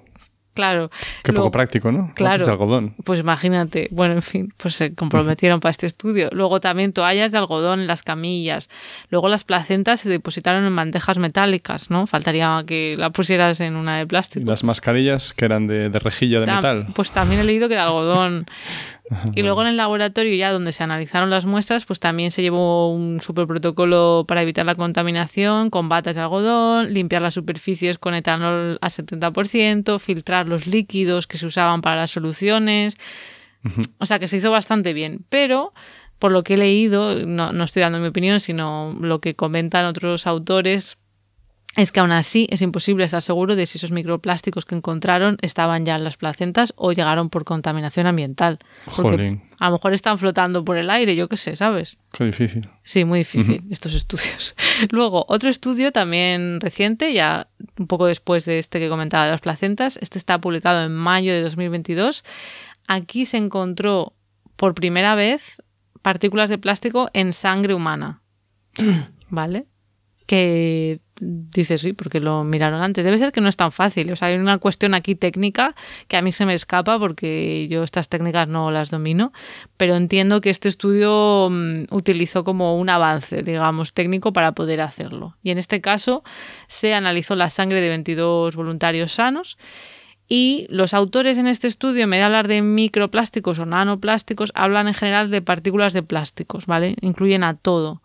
[0.54, 0.90] Claro.
[1.24, 2.12] qué Luego- poco práctico, ¿no?
[2.14, 2.34] Claro.
[2.34, 2.96] Botes de algodón.
[3.06, 6.28] Pues imagínate, bueno, en fin, pues se comprometieron para este estudio.
[6.34, 8.70] Luego también toallas de algodón en las camillas.
[9.10, 12.06] Luego las placentas se depositaron en bandejas metálicas, ¿no?
[12.06, 14.46] Faltaría que la pusieras en una de Y plástico.
[14.46, 16.88] las mascarillas que eran de, de rejilla de Tam- metal.
[16.96, 18.46] Pues también he leído que de algodón.
[19.34, 22.93] Y luego en el laboratorio, ya donde se analizaron las muestras, pues también se llevó
[22.93, 28.14] un super protocolo para evitar la contaminación con batas de algodón, limpiar las superficies con
[28.14, 32.97] etanol al 70%, filtrar los líquidos que se usaban para las soluciones.
[33.99, 35.26] O sea que se hizo bastante bien.
[35.30, 35.74] Pero,
[36.18, 39.86] por lo que he leído, no, no estoy dando mi opinión, sino lo que comentan
[39.86, 40.97] otros autores,
[41.78, 45.86] es que aún así es imposible estar seguro de si esos microplásticos que encontraron estaban
[45.86, 48.60] ya en las placentas o llegaron por contaminación ambiental.
[48.94, 51.98] Porque Jolín, a lo mejor están flotando por el aire, yo qué sé, ¿sabes?
[52.12, 52.68] qué difícil.
[52.84, 54.54] Sí, muy difícil estos estudios.
[54.90, 57.48] Luego, otro estudio también reciente, ya
[57.78, 61.32] un poco después de este que comentaba de las placentas, este está publicado en mayo
[61.32, 62.26] de 2022.
[62.88, 64.14] Aquí se encontró
[64.58, 65.62] por primera vez
[66.02, 68.22] partículas de plástico en sangre humana.
[69.30, 69.68] ¿Vale?
[70.32, 73.04] Que dices, sí, porque lo miraron antes.
[73.04, 74.10] Debe ser que no es tan fácil.
[74.14, 75.76] O sea, hay una cuestión aquí técnica
[76.08, 79.34] que a mí se me escapa porque yo estas técnicas no las domino,
[79.76, 85.36] pero entiendo que este estudio mm, utilizó como un avance, digamos, técnico para poder hacerlo.
[85.44, 86.24] Y en este caso
[86.70, 89.58] se analizó la sangre de 22 voluntarios sanos
[90.30, 94.88] y los autores en este estudio, en vez de hablar de microplásticos o nanoplásticos, hablan
[94.88, 96.96] en general de partículas de plásticos, ¿vale?
[97.02, 98.02] Incluyen a todo.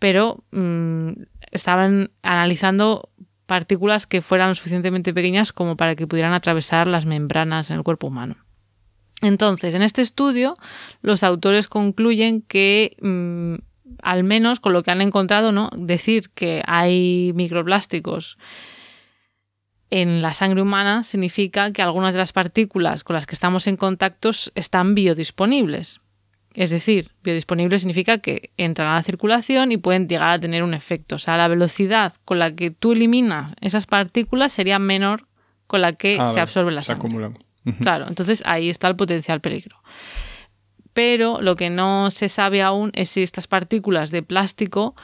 [0.00, 1.10] Pero mm,
[1.52, 3.10] estaban analizando
[3.46, 8.08] partículas que fueran suficientemente pequeñas como para que pudieran atravesar las membranas en el cuerpo
[8.08, 8.36] humano.
[9.22, 10.56] Entonces, en este estudio,
[11.02, 13.54] los autores concluyen que, mm,
[14.02, 15.70] al menos con lo que han encontrado, ¿no?
[15.76, 18.38] Decir que hay microplásticos
[19.90, 23.76] en la sangre humana significa que algunas de las partículas con las que estamos en
[23.76, 26.00] contacto están biodisponibles.
[26.60, 30.74] Es decir, biodisponible significa que entran a la circulación y pueden llegar a tener un
[30.74, 31.14] efecto.
[31.14, 35.26] O sea, la velocidad con la que tú eliminas esas partículas sería menor
[35.66, 37.06] con la que Ah, se absorbe la Se sangre.
[37.06, 37.38] acumulan.
[37.80, 39.78] Claro, entonces ahí está el potencial peligro.
[40.92, 44.94] Pero lo que no se sabe aún es si estas partículas de plástico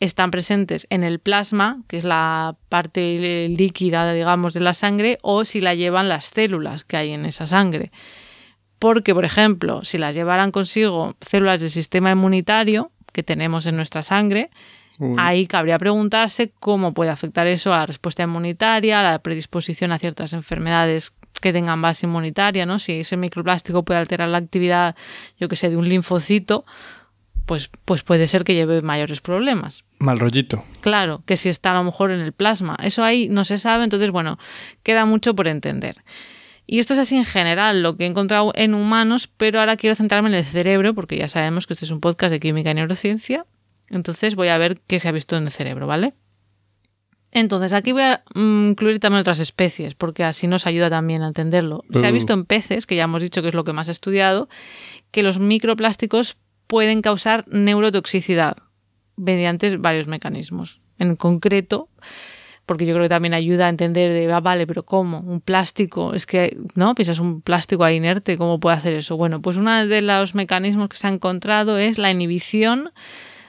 [0.00, 5.46] están presentes en el plasma, que es la parte líquida, digamos, de la sangre, o
[5.46, 7.92] si la llevan las células que hay en esa sangre.
[8.78, 14.02] Porque, por ejemplo, si las llevaran consigo células del sistema inmunitario que tenemos en nuestra
[14.02, 14.50] sangre,
[14.98, 19.92] Uy, Ahí cabría preguntarse cómo puede afectar eso a la respuesta inmunitaria, a la predisposición
[19.92, 22.80] a ciertas enfermedades que tengan base inmunitaria, ¿no?
[22.80, 24.96] Si ese microplástico puede alterar la actividad,
[25.38, 26.64] yo que sé, de un linfocito,
[27.46, 29.84] pues, pues puede ser que lleve mayores problemas.
[29.98, 30.64] Mal rollito.
[30.80, 32.76] Claro, que si está a lo mejor en el plasma.
[32.82, 34.38] Eso ahí no se sabe, entonces, bueno,
[34.82, 36.02] queda mucho por entender.
[36.70, 39.96] Y esto es así en general, lo que he encontrado en humanos, pero ahora quiero
[39.96, 42.74] centrarme en el cerebro, porque ya sabemos que este es un podcast de química y
[42.74, 43.46] neurociencia.
[43.88, 46.12] Entonces voy a ver qué se ha visto en el cerebro, ¿vale?
[47.32, 51.28] Entonces aquí voy a mm, incluir también otras especies, porque así nos ayuda también a
[51.28, 51.84] entenderlo.
[51.90, 52.12] Se ha Uh.
[52.12, 54.50] visto en peces, que ya hemos dicho que es lo que más he estudiado,
[55.10, 58.58] que los microplásticos pueden causar neurotoxicidad
[59.16, 60.80] mediante varios mecanismos.
[60.98, 61.88] En concreto,
[62.68, 65.20] porque yo creo que también ayuda a entender de, ah, vale, pero ¿cómo?
[65.20, 66.94] Un plástico, es que, ¿no?
[66.94, 69.16] Piensas un plástico ahí inerte, ¿cómo puede hacer eso?
[69.16, 72.90] Bueno, pues uno de los mecanismos que se ha encontrado es la inhibición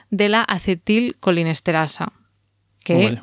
[0.08, 2.14] de la acetilcolinesterasa,
[2.82, 3.20] que,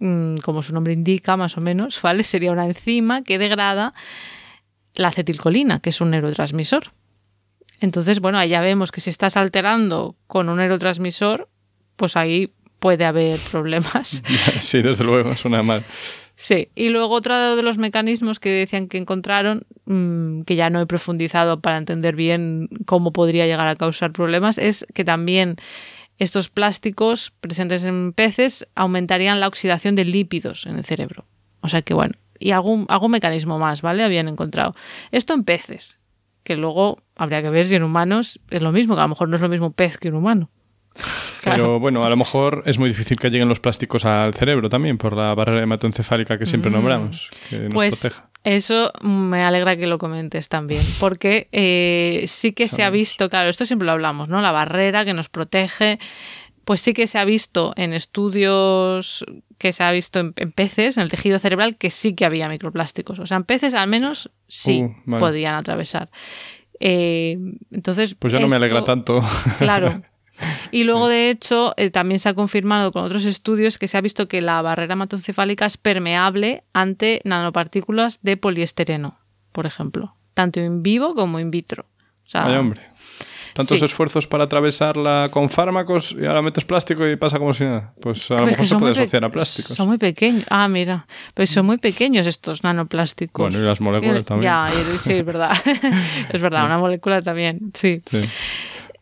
[0.00, 2.24] Oh, mm, como su nombre indica, más o menos, ¿vale?
[2.24, 3.94] Sería una enzima que degrada
[4.94, 6.92] la acetilcolina, que es un neurotransmisor.
[7.78, 11.48] Entonces, bueno, ahí ya vemos que si estás alterando con un neurotransmisor,
[11.94, 14.22] pues ahí puede haber problemas.
[14.58, 15.84] sí, desde luego, suena mal.
[16.34, 20.80] Sí, y luego otro de los mecanismos que decían que encontraron, mmm, que ya no
[20.80, 25.56] he profundizado para entender bien cómo podría llegar a causar problemas, es que también
[26.18, 31.26] estos plásticos presentes en peces aumentarían la oxidación de lípidos en el cerebro.
[31.60, 34.02] O sea que bueno, y algún, algún mecanismo más, ¿vale?
[34.02, 34.74] Habían encontrado.
[35.12, 35.98] Esto en peces,
[36.42, 39.28] que luego habría que ver si en humanos es lo mismo, que a lo mejor
[39.28, 40.50] no es lo mismo pez que un humano.
[41.44, 44.98] Pero bueno, a lo mejor es muy difícil que lleguen los plásticos al cerebro también
[44.98, 47.72] por la barrera hematoencefálica que siempre nombramos, que nos Mm.
[47.72, 48.28] Pues proteja.
[48.44, 53.48] eso me alegra que lo comentes también, porque eh, sí que se ha visto, claro,
[53.48, 54.40] esto siempre lo hablamos, ¿no?
[54.42, 55.98] La barrera que nos protege,
[56.66, 59.24] pues sí que se ha visto en estudios
[59.58, 62.48] que se ha visto en, en peces, en el tejido cerebral, que sí que había
[62.48, 63.18] microplásticos.
[63.18, 65.20] O sea, en peces al menos sí Uh, vale.
[65.20, 66.10] podían atravesar.
[66.80, 67.36] Eh,
[67.70, 69.20] entonces, Pues ya no me alegra tanto.
[69.58, 70.02] Claro.
[70.72, 74.00] Y luego, de hecho, eh, también se ha confirmado con otros estudios que se ha
[74.00, 79.18] visto que la barrera hematoencefálica es permeable ante nanopartículas de poliestireno,
[79.52, 81.86] por ejemplo, tanto in vivo como in vitro.
[82.26, 82.80] O sea, hombre.
[83.54, 87.92] Tantos esfuerzos para atravesarla con fármacos y ahora metes plástico y pasa como si nada.
[88.00, 89.76] Pues a lo mejor se puede asociar a plásticos.
[89.76, 90.44] Son muy pequeños.
[90.48, 91.06] Ah, mira.
[91.34, 93.42] Pero son muy pequeños estos nanoplásticos.
[93.42, 94.52] Bueno, y las moléculas también.
[94.52, 94.70] Ya,
[95.02, 95.52] sí, es verdad.
[96.32, 98.02] es verdad, una molécula también, sí.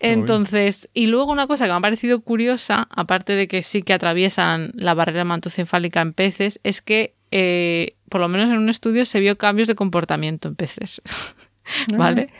[0.00, 3.92] Entonces, y luego una cosa que me ha parecido curiosa, aparte de que sí que
[3.92, 9.04] atraviesan la barrera hematoencefálica en peces, es que eh, por lo menos en un estudio
[9.04, 11.02] se vio cambios de comportamiento en peces.
[11.94, 12.30] ¿Vale?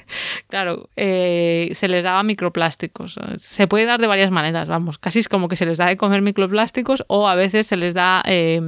[0.49, 3.19] Claro, eh, se les daba microplásticos.
[3.37, 4.97] Se puede dar de varias maneras, vamos.
[4.97, 7.93] Casi es como que se les da de comer microplásticos o a veces se les
[7.93, 8.61] da eh,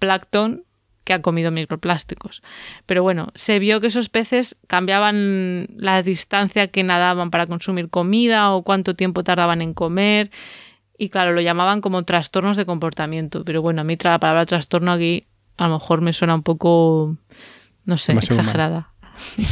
[0.00, 0.65] plancton
[1.06, 2.42] que ha comido microplásticos.
[2.84, 8.52] Pero bueno, se vio que esos peces cambiaban la distancia que nadaban para consumir comida
[8.52, 10.32] o cuánto tiempo tardaban en comer.
[10.98, 13.44] Y claro, lo llamaban como trastornos de comportamiento.
[13.44, 17.16] Pero bueno, a mí la palabra trastorno aquí a lo mejor me suena un poco,
[17.84, 18.92] no sé, exagerada.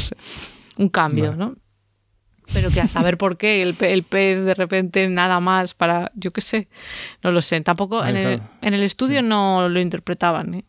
[0.77, 1.55] un cambio, ¿no?
[2.53, 6.41] Pero que a saber por qué el, pez de repente nada más para, yo qué
[6.41, 6.69] sé,
[7.23, 7.61] no lo sé.
[7.61, 10.65] Tampoco en, el, en, el, estudio no lo interpretaban, ¿eh?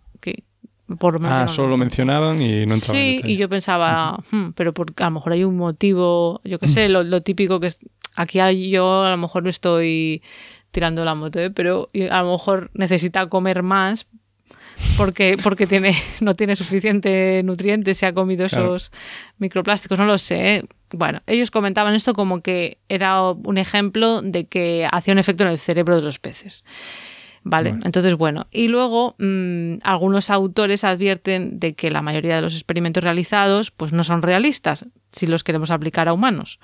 [1.23, 5.07] Ah, solo lo mencionaban y no entraban Sí, y yo pensaba, hmm, pero porque a
[5.07, 7.79] lo mejor hay un motivo, yo qué sé, lo, típico que es,
[8.15, 10.21] aquí yo a lo mejor no estoy
[10.71, 11.51] tirando la moto, ¿eh?
[11.51, 14.07] pero a lo mejor necesita comer más
[14.97, 18.91] porque, porque tiene, no tiene suficiente nutrientes, se ha comido esos
[19.37, 20.55] microplásticos, no lo sé.
[20.55, 20.63] ¿eh?
[20.93, 25.49] Bueno, ellos comentaban esto como que era un ejemplo de que hacía un efecto en
[25.49, 26.63] el cerebro de los peces.
[27.47, 28.47] Vale, entonces bueno.
[28.49, 33.93] Y luego mm, algunos autores advierten de que la mayoría de los experimentos realizados pues
[33.93, 36.59] no son realistas si los queremos aplicar a humanos.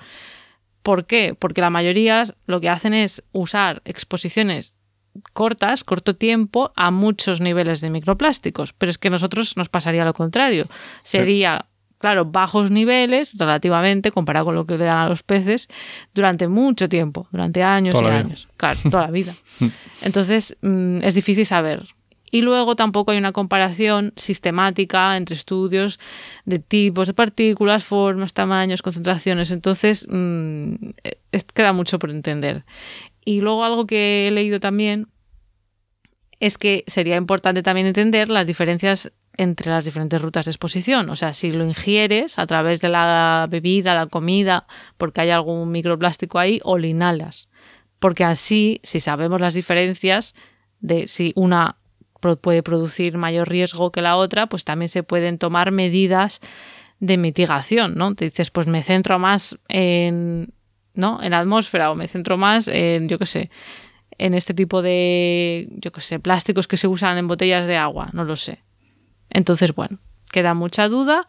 [0.82, 1.36] ¿Por qué?
[1.38, 4.74] Porque la mayoría lo que hacen es usar exposiciones
[5.32, 8.72] cortas, corto tiempo, a muchos niveles de microplásticos.
[8.72, 10.66] Pero es que a nosotros nos pasaría lo contrario.
[11.04, 11.66] Sería,
[12.02, 15.68] claro, bajos niveles relativamente comparado con lo que le dan a los peces
[16.12, 18.48] durante mucho tiempo, durante años y años.
[18.56, 19.34] Claro, toda la vida.
[20.02, 21.86] Entonces, mm, es difícil saber.
[22.28, 26.00] Y luego tampoco hay una comparación sistemática entre estudios
[26.44, 29.52] de tipos de partículas, formas, tamaños, concentraciones.
[29.52, 30.74] Entonces, mm,
[31.54, 32.64] queda mucho por entender.
[33.24, 35.06] Y luego algo que he leído también
[36.40, 41.08] es que sería importante también entender las diferencias entre las diferentes rutas de exposición.
[41.10, 44.66] O sea, si lo ingieres a través de la bebida, la comida,
[44.98, 47.48] porque hay algún microplástico ahí, o lo inhalas.
[47.98, 50.34] Porque así, si sabemos las diferencias
[50.80, 51.76] de si una
[52.40, 56.40] puede producir mayor riesgo que la otra, pues también se pueden tomar medidas
[57.00, 58.14] de mitigación, ¿no?
[58.14, 60.52] Te dices, pues me centro más en
[60.94, 61.22] ¿no?
[61.22, 63.50] En atmósfera o me centro más en, yo qué sé,
[64.18, 68.10] en este tipo de, yo qué sé, plásticos que se usan en botellas de agua,
[68.12, 68.60] no lo sé.
[69.32, 69.98] Entonces, bueno,
[70.30, 71.26] queda mucha duda,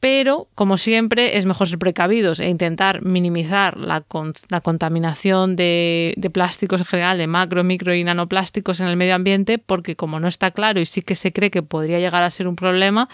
[0.00, 4.04] pero como siempre es mejor ser precavidos e intentar minimizar la,
[4.48, 9.14] la contaminación de, de, plásticos en general, de macro, micro y nanoplásticos en el medio
[9.14, 12.30] ambiente, porque como no está claro y sí que se cree que podría llegar a
[12.30, 13.08] ser un problema,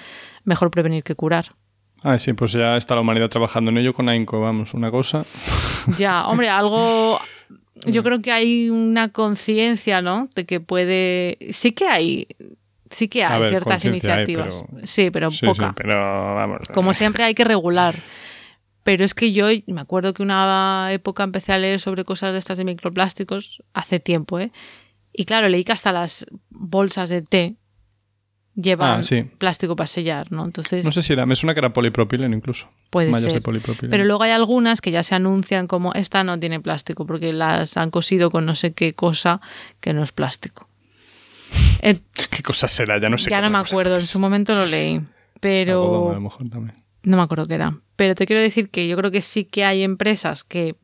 [0.44, 1.54] mejor prevenir que curar.
[2.02, 5.24] Ah, sí, pues ya está la humanidad trabajando en ello con AINCO, vamos, una cosa.
[5.98, 7.18] Ya, hombre, algo.
[7.86, 10.28] Yo creo que hay una conciencia, ¿no?
[10.34, 11.38] De que puede.
[11.50, 12.28] Sí que hay.
[12.92, 14.62] Sí que hay ciertas iniciativas.
[14.84, 15.72] Sí, pero poca.
[15.76, 15.96] pero
[16.34, 16.68] vamos.
[16.72, 17.96] Como siempre hay que regular.
[18.84, 22.38] Pero es que yo me acuerdo que una época empecé a leer sobre cosas de
[22.38, 24.50] estas de microplásticos hace tiempo, ¿eh?
[25.12, 27.56] Y claro, leí que hasta las bolsas de té
[28.54, 29.00] lleva ah,
[29.38, 30.44] plástico para sellar, ¿no?
[30.44, 30.84] Entonces...
[30.84, 32.68] No sé si era, me suena que era polipropileno incluso.
[32.90, 33.42] Puede ser.
[33.42, 37.76] Pero luego hay algunas que ya se anuncian como esta no tiene plástico porque las
[37.76, 39.40] han cosido con no sé qué cosa
[39.80, 40.68] que no es plástico.
[41.80, 42.98] ¿Qué cosa será?
[42.98, 43.30] Ya no sé.
[43.30, 45.00] Ya no me acuerdo, en su momento lo leí.
[45.40, 46.10] Pero...
[46.10, 46.82] a lo mejor también.
[47.02, 47.78] No me acuerdo qué era.
[47.96, 50.76] Pero te quiero decir que yo creo que sí que hay empresas que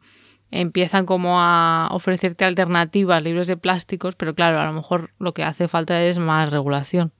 [0.50, 5.44] empiezan como a ofrecerte alternativas libres de plásticos, pero claro, a lo mejor lo que
[5.44, 7.12] hace falta es más regulación.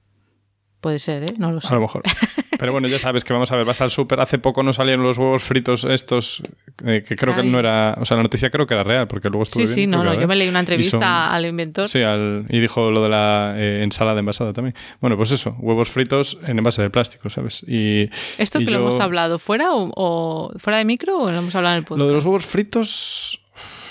[0.81, 1.35] Puede ser, ¿eh?
[1.39, 1.69] No lo sé.
[1.69, 2.03] A lo mejor.
[2.59, 4.21] Pero bueno, ya sabes que vamos a ver, vas al súper.
[4.21, 6.43] Hace poco no salieron los huevos fritos estos,
[6.85, 7.97] eh, que creo que no era.
[8.01, 9.67] O sea, la noticia creo que era real, porque luego estuve.
[9.67, 10.15] Sí, sí, no, no.
[10.15, 11.89] Yo me leí una entrevista al inventor.
[11.89, 12.01] Sí,
[12.49, 14.75] y dijo lo de la eh, ensalada envasada también.
[15.01, 17.65] Bueno, pues eso, huevos fritos en envase de plástico, ¿sabes?
[17.67, 18.11] Y.
[18.39, 21.79] ¿Esto que lo hemos hablado fuera o, fuera de micro o lo hemos hablado en
[21.79, 22.01] el podcast?
[22.01, 23.38] Lo de los huevos fritos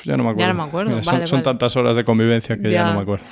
[0.07, 0.39] ya no me acuerdo.
[0.47, 1.03] Ya no me acuerdo.
[1.03, 1.43] son, vale, son vale.
[1.43, 2.85] tantas horas de convivencia que ya, Ya.
[2.87, 3.25] no me acuerdo.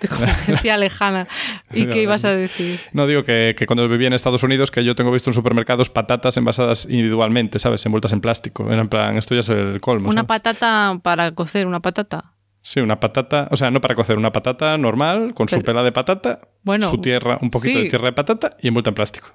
[0.00, 1.28] De convivencia lejana.
[1.72, 2.80] ¿Y qué ibas a decir?
[2.92, 5.90] No digo que, que cuando vivía en Estados Unidos, que yo tengo visto en supermercados
[5.90, 7.84] patatas envasadas individualmente, ¿sabes?
[7.86, 8.70] Envueltas en plástico.
[8.72, 10.08] Era en plan, esto ya es el colmo.
[10.08, 10.28] Una ¿sabes?
[10.28, 12.32] patata para cocer, una patata.
[12.64, 15.90] Sí, una patata, o sea, no para cocer, una patata normal, con su pela de
[15.90, 17.84] patata, Bueno, su tierra, un poquito sí.
[17.84, 19.28] de tierra de patata y envuelta en plástico.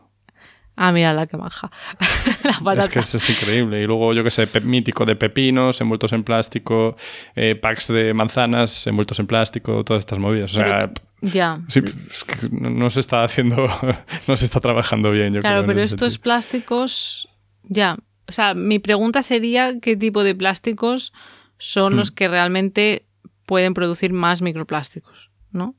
[0.80, 1.71] Ah, mira la que maja.
[2.43, 2.80] la patata.
[2.86, 3.82] Es que eso es increíble.
[3.82, 6.95] Y luego, yo que sé, mítico de pepinos envueltos en plástico,
[7.36, 10.51] eh, packs de manzanas envueltos en plástico, todas estas movidas.
[10.55, 11.59] O sea, Ya.
[11.67, 13.65] sí, es que no se está haciendo,
[14.28, 15.67] no se está trabajando bien, yo Claro, creo.
[15.67, 16.21] pero estos sentido.
[16.23, 17.28] plásticos,
[17.63, 17.97] ya.
[18.28, 21.11] O sea, mi pregunta sería qué tipo de plásticos
[21.57, 21.97] son Hmm.
[21.97, 23.05] los que realmente
[23.47, 25.73] pueden producir más microplásticos, ¿no?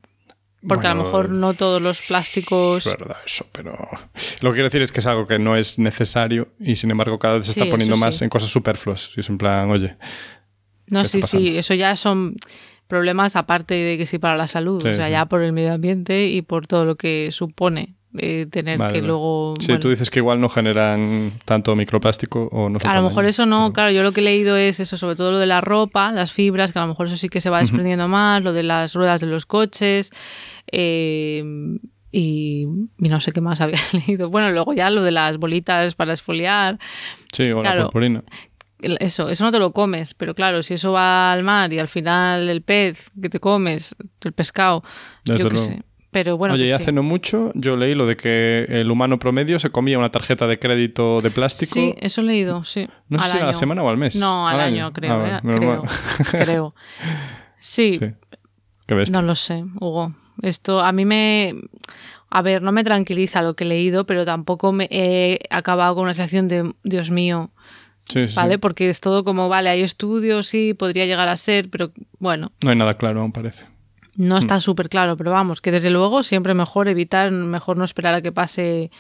[0.67, 2.85] Porque a lo mejor no todos los plásticos...
[2.85, 3.79] Es verdad eso, pero
[4.41, 7.19] lo que quiero decir es que es algo que no es necesario y sin embargo
[7.19, 8.25] cada vez se Sí, está poniendo más sí.
[8.25, 9.11] en cosas superfluas.
[9.17, 9.97] Y es en plan, oye,
[10.89, 12.35] No, ¿Qué sí, sí, eso ya son
[12.89, 15.73] problemas aparte de que sí para la salud, Sí, o sea, ya por el medio
[15.75, 19.07] ambiente y por todo lo que supone eh, tener Vale, que vale.
[19.09, 19.55] luego...
[19.61, 23.27] sí, bueno, tú dices que igual no generan tanto microplástico o no A lo mejor
[23.27, 25.47] eso no, pero- claro, yo lo que he leído es eso, sobre todo lo de
[25.47, 28.43] la ropa, las fibras, que a lo mejor eso sí que se va desprendiendo más,
[28.43, 30.11] lo de las ruedas de los coches,
[30.73, 31.45] eh,
[32.11, 32.63] y,
[32.99, 34.31] y no sé qué más había leído.
[34.31, 36.79] Bueno, luego ya lo de las bolitas para esfoliar,
[37.33, 37.83] Sí, o la claro.
[37.85, 38.23] purpurina.
[38.81, 41.79] el- eso, eso no te lo comes, pero claro, si eso va al mar y
[41.79, 44.83] al final el pez que te comes, el pescado,
[45.25, 45.83] Desde yo qué sé.
[46.11, 46.73] Pero bueno, Oye, y sí.
[46.73, 50.47] hace no mucho yo leí lo de que el humano promedio se comía una tarjeta
[50.47, 51.75] de crédito de plástico.
[51.75, 52.89] Sí, eso he leído, sí.
[53.09, 54.17] No sé si a la semana o al mes.
[54.17, 54.93] No, al, Al año, año.
[54.95, 55.13] creo.
[55.15, 55.85] Ah, eh, creo,
[56.33, 56.75] creo.
[57.59, 58.11] Sí, Sí.
[58.87, 60.15] Qué no lo sé, Hugo.
[60.41, 61.55] Esto a mí me...
[62.31, 66.05] A ver, no me tranquiliza lo que he leído, pero tampoco me he acabado con
[66.05, 67.51] una sensación de, Dios mío,
[68.09, 68.55] Sí, sí, ¿vale?
[68.55, 68.59] sí.
[68.59, 72.71] Porque es todo como, vale, hay estudios, sí, podría llegar a ser, pero bueno, No
[72.71, 73.67] hay nada claro aún parece.
[74.19, 74.39] No Mm.
[74.39, 78.21] está súper claro, pero vamos, que desde luego siempre mejor evitar, mejor no esperar a
[78.21, 78.91] que pase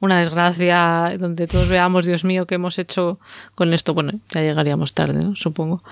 [0.00, 3.20] una desgracia donde todos veamos, Dios mío, qué hemos hecho
[3.54, 3.94] con esto.
[3.94, 5.36] Bueno, ya llegaríamos tarde, ¿no?
[5.36, 5.84] Supongo.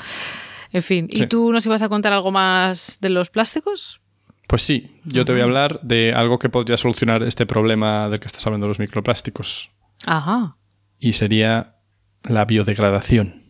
[0.72, 1.26] En fin, ¿y Sí.
[1.28, 4.00] tú nos ibas a contar algo más de los plásticos?
[4.48, 8.18] Pues sí, yo te voy a hablar de algo que podría solucionar este problema del
[8.18, 9.70] que estás hablando, los microplásticos.
[10.06, 10.56] Ajá,
[10.98, 11.76] Y sería
[12.24, 13.44] la biodegradación.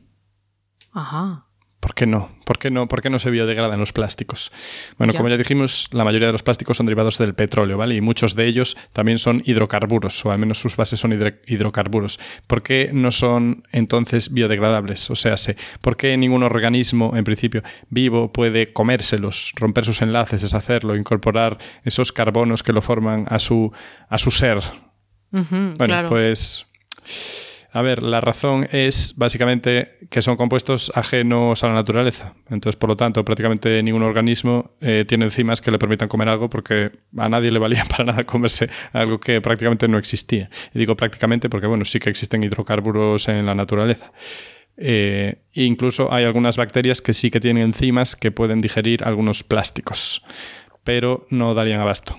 [0.93, 1.47] ajá.
[1.81, 2.29] ¿Por qué no?
[2.45, 4.53] ¿Por qué no, ¿Por qué no se biodegradan los plásticos?
[4.99, 5.19] Bueno, Ya.
[5.19, 7.95] como ya dijimos, la mayoría de los plásticos son derivados del petróleo, ¿vale?
[7.95, 12.21] Y muchos de ellos también son hidrocarburos, o al menos sus bases son hidro- hidrocarburos.
[12.47, 15.09] ¿Por qué no son entonces biodegradables?
[15.11, 20.43] O sea, sé, ¿por qué ningún organismo, en principio, vivo puede comérselos, romper sus enlaces,
[20.43, 23.73] deshacerlo, incorporar esos carbonos que lo forman a su,
[24.11, 24.59] a su ser?
[25.31, 26.09] Bueno, claro.
[26.11, 26.67] pues.
[27.73, 32.35] A ver, la razón es básicamente que son compuestos ajenos a la naturaleza.
[32.51, 36.51] Entonces, por lo tanto, prácticamente ningún organismo eh, tiene enzimas que le permitan comer algo
[36.51, 40.49] porque a nadie le valía para nada comerse algo que prácticamente no existía.
[40.75, 44.11] Y digo prácticamente porque, bueno, sí que existen hidrocarburos en la naturaleza.
[44.83, 50.25] Eh, incluso hay algunas bacterias que sí que tienen enzimas que pueden digerir algunos plásticos,
[50.91, 52.19] pero no darían abasto.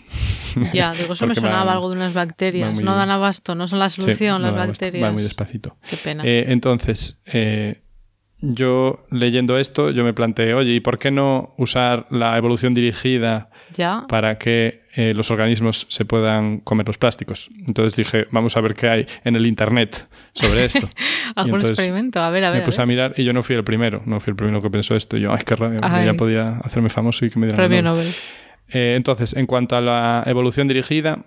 [0.74, 2.74] Ya, digo, eso me sonaba van- algo de unas bacterias.
[2.74, 5.08] muy- No dan abasto, no son la solución no las abasto, bacterias.
[5.10, 5.78] Va muy despacito.
[5.90, 6.24] Qué pena.
[6.26, 7.82] Eh, entonces, eh,
[8.42, 13.50] yo leyendo esto, yo me planteé, oye, ¿y por qué no usar la evolución dirigida
[13.78, 14.04] ya.
[14.10, 17.50] para que eh, los organismos se puedan comer los plásticos?
[17.68, 20.90] Entonces dije, vamos a ver qué hay en el Internet sobre esto.
[21.36, 22.20] Algún entonces experimento.
[22.20, 22.60] A ver, a ver.
[22.60, 22.88] me puse a ver.
[22.94, 25.16] mirar y yo no fui el primero, no fui el primero que pensó esto.
[25.16, 26.08] Yo, ay, qué rabia, Ay.
[26.08, 28.04] ya podía hacerme famoso y que me dieran Premio Nobel.
[28.06, 28.14] Nobel.
[28.72, 31.26] Eh, entonces, en cuanto a la evolución dirigida,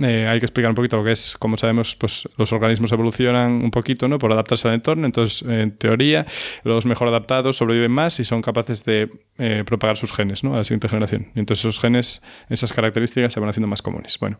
[0.00, 1.36] eh, hay que explicar un poquito lo que es.
[1.38, 4.18] Como sabemos, pues los organismos evolucionan un poquito, ¿no?
[4.18, 5.06] Por adaptarse al entorno.
[5.06, 6.26] Entonces, en teoría,
[6.64, 10.54] los mejor adaptados sobreviven más y son capaces de eh, propagar sus genes, ¿no?
[10.54, 11.30] A la siguiente generación.
[11.34, 14.18] Y entonces esos genes, esas características se van haciendo más comunes.
[14.18, 14.38] Bueno.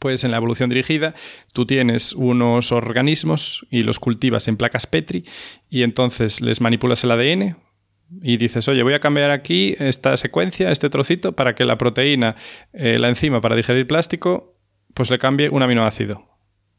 [0.00, 1.14] Pues en la evolución dirigida
[1.52, 5.24] tú tienes unos organismos y los cultivas en placas Petri
[5.70, 7.56] y entonces les manipulas el ADN,
[8.22, 12.36] y dices, oye, voy a cambiar aquí esta secuencia, este trocito, para que la proteína,
[12.72, 14.56] eh, la enzima para digerir plástico,
[14.94, 16.24] pues le cambie un aminoácido.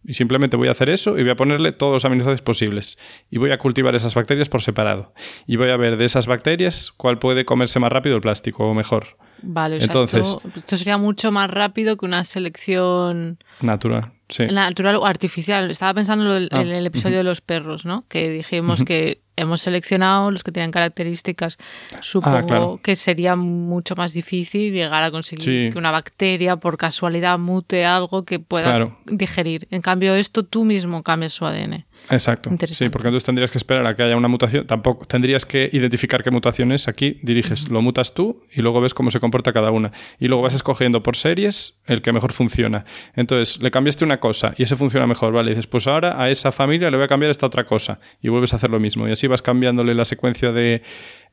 [0.06, 2.98] Y simplemente voy a hacer eso y voy a ponerle todos los aminoácidos posibles.
[3.30, 5.14] Y voy a cultivar esas bacterias por separado.
[5.46, 8.74] Y voy a ver de esas bacterias cuál puede comerse más rápido el plástico o
[8.74, 9.18] mejor.
[9.42, 14.46] Vale, o sea, Entonces- esto, esto sería mucho más rápido que una selección Natural, sí.
[14.48, 15.70] natural o artificial.
[15.70, 18.06] Estaba pensando en el, Ah, en el episodio de los perros, ¿no?
[18.08, 21.58] Que dijimos que hemos seleccionado los que tienen características.
[22.02, 27.38] Supongo Ah, que sería mucho más difícil llegar a conseguir que una bacteria por casualidad
[27.40, 28.98] mute algo que pueda Claro.
[29.06, 29.68] digerir.
[29.72, 31.86] En cambio, esto tú mismo cambias su ADN.
[32.10, 32.50] Exacto.
[32.72, 34.66] Sí, porque entonces tendrías que esperar a que haya una mutación.
[34.66, 36.88] Tampoco tendrías que identificar qué mutación es.
[36.88, 39.92] Aquí diriges, lo mutas tú y luego ves cómo se comporta cada una.
[40.18, 42.86] Y luego vas escogiendo por series el que mejor funciona.
[43.16, 45.52] Entonces, le cambiaste una cosa y ese funciona mejor, ¿vale?
[45.52, 48.00] Y dices, pues ahora a esa familia le voy a cambiar esta otra cosa.
[48.22, 49.08] Y vuelves a hacer lo mismo.
[49.08, 50.82] Y así vas cambiándole la secuencia de.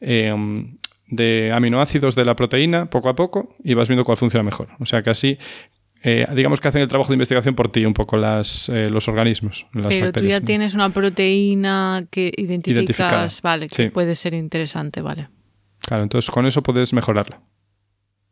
[0.00, 0.34] eh,
[1.08, 4.70] de aminoácidos de la proteína poco a poco y vas viendo cuál funciona mejor.
[4.80, 5.38] O sea que así,
[6.02, 9.06] eh, digamos que hacen el trabajo de investigación por ti un poco las, eh, los
[9.06, 9.68] organismos.
[9.72, 10.44] Las Pero tú ya ¿no?
[10.46, 13.88] tienes una proteína que identificas, vale, que Sí.
[13.90, 15.28] puede ser interesante, vale.
[15.78, 17.40] Claro, entonces con eso puedes mejorarla.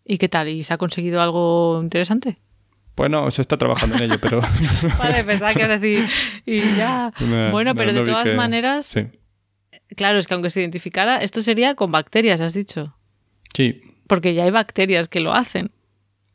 [0.04, 0.48] ¿Y qué tal?
[0.48, 2.38] ¿Y se ha conseguido algo interesante?
[2.96, 4.40] Bueno, se está trabajando en ello, pero...
[4.98, 6.08] Vale, pensaba que decir,
[6.44, 7.12] y ya.
[7.20, 9.02] No, bueno, no, pero de todas que- maneras, Sí.
[9.96, 12.94] Claro, es que aunque se identificara, esto sería con bacterias, has dicho.
[13.54, 15.70] Sí, Porque ya hay bacterias que lo hacen.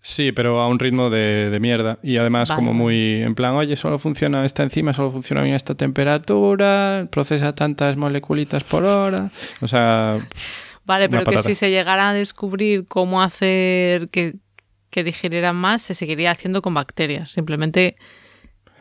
[0.01, 1.99] sí, pero a un ritmo de, de mierda.
[2.01, 5.53] Y además Vale, como muy en plan, oye, solo funciona esta enzima, solo funciona bien
[5.53, 9.31] a esta temperatura, procesa tantas moleculitas por hora.
[9.61, 10.17] O sea,
[10.85, 14.35] Vale, pero que si se llegara a descubrir cómo hacer que,
[14.89, 17.29] que digirieran más, se seguiría haciendo con bacterias.
[17.29, 17.95] Simplemente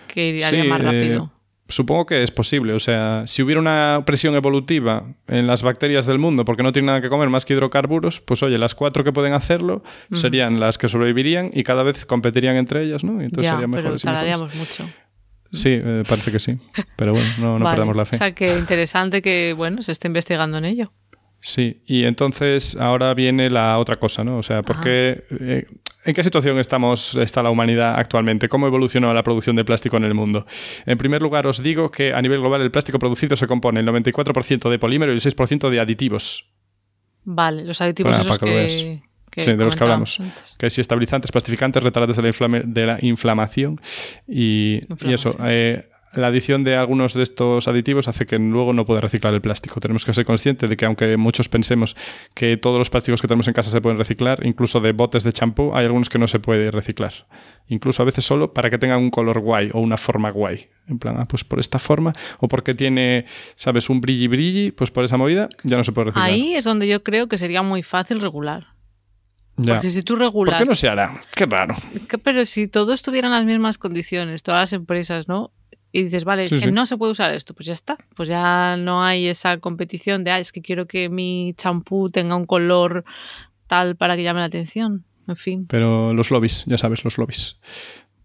[0.07, 1.33] que iría Sí, más eh, rápido.
[1.69, 2.73] Supongo que es posible.
[2.73, 6.87] O sea, si hubiera una presión evolutiva en las bacterias del mundo porque no tienen
[6.87, 10.79] nada que comer más que hidrocarburos, pues oye, las cuatro que pueden hacerlo serían las
[10.79, 13.21] que sobrevivirían y cada vez competirían entre ellas, ¿no?
[13.21, 14.89] Y entonces ya, serían pero tardaríamos mucho.
[15.53, 16.59] Sí, eh, parece que sí.
[16.97, 18.17] Pero bueno, no, no Vale, perdamos la fe.
[18.17, 20.93] O sea, que interesante que, bueno, se esté investigando en ello.
[21.41, 24.39] Sí, y entonces ahora viene la otra cosa, ¿no?
[24.39, 24.85] O sea, ¿por Ajá.
[24.85, 25.67] qué, eh,
[26.05, 28.49] ¿en qué situación estamos, está la humanidad actualmente?
[28.49, 30.47] ¿Cómo evolucionó la producción de plástico en el mundo?
[30.87, 33.87] En primer lugar, os digo que a nivel global el plástico producido se compone el
[33.87, 36.49] 94% de polímero y el 6% de aditivos,
[37.25, 40.19] Vale, los aditivos Bueno, esos que que, Sí, de los que hablamos.
[40.21, 40.57] antes.
[40.59, 43.79] que si estabilizantes, plastificantes, retardantes de la, inflame- de la inflamación
[44.27, 45.37] y, y eso.
[45.45, 49.41] Eh, la adición de algunos de estos aditivos hace que luego no pueda reciclar el
[49.41, 49.79] plástico.
[49.81, 51.97] Tenemos que ser conscientes de que aunque muchos pensemos
[52.35, 55.33] que todos los plásticos que tenemos en casa se pueden reciclar, incluso de botes de
[55.33, 57.13] champú, hay algunos que no se puede reciclar.
[57.69, 60.69] Incluso a veces solo para que tengan un color guay o una forma guay.
[60.89, 63.91] En plan, ah, pues por esta forma o porque tiene, ¿sabes?
[63.91, 66.31] Un brilli brilli, pues por esa movida ya no se puede reciclar.
[66.31, 68.69] Ahí es donde yo creo que sería muy fácil regular.
[69.61, 69.75] Ya.
[69.75, 70.63] Porque si tú ¿Por regulas...
[70.63, 71.21] qué no se hará?
[71.35, 71.75] Qué raro.
[72.09, 75.51] Que- Pero si todos tuvieran las mismas condiciones, todas las empresas, ¿no?
[75.91, 76.71] Y dices, vale, es que sí.
[76.71, 77.97] no se puede usar esto, pues ya está.
[78.15, 82.37] Pues ya no hay esa competición de, ah, es que quiero que mi champú tenga
[82.37, 83.05] un color
[83.67, 85.05] tal para que llame la atención.
[85.27, 85.67] En fin.
[85.69, 87.59] Pero los lobbies, ya sabes, los lobbies.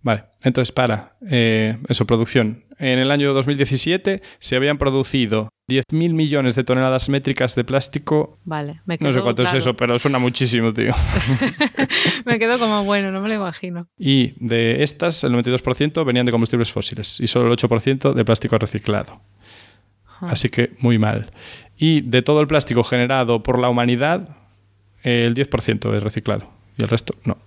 [0.01, 2.66] Vale, entonces para eh, eso, producción.
[2.78, 8.38] En el año 2017 se habían producido 10.000 millones de toneladas métricas de plástico.
[8.45, 9.57] Vale, me quedo No sé cuánto claro.
[9.57, 10.93] es eso, pero suena muchísimo, tío.
[12.26, 13.88] me quedo como, bueno, no me lo imagino.
[13.97, 18.57] Y de estas, el 92% venían de combustibles fósiles y solo el 8% de plástico
[18.57, 19.21] reciclado.
[20.21, 21.32] Así que muy mal.
[21.78, 24.38] Y de todo el plástico generado por la humanidad,
[25.01, 27.38] el 10% es reciclado y el resto no.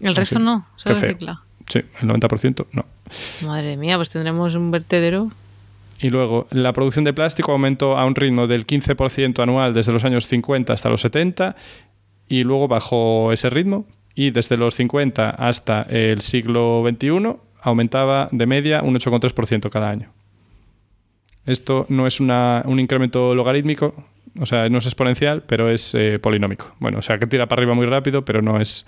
[0.00, 1.42] El resto no, se recicla.
[1.68, 2.84] Sí, el 90% no.
[3.44, 5.30] Madre mía, pues tendremos un vertedero.
[6.02, 10.04] Y luego, la producción de plástico aumentó a un ritmo del 15% anual desde los
[10.04, 11.56] años 50 hasta los 70
[12.28, 18.46] y luego bajó ese ritmo y desde los 50 hasta el siglo XXI aumentaba de
[18.46, 20.10] media un 8,3% cada año.
[21.46, 23.94] Esto no es una- un incremento logarítmico,
[24.38, 26.74] o sea, no es exponencial, pero es eh, polinómico.
[26.78, 28.86] Bueno, o sea, que tira para arriba muy rápido, pero no es,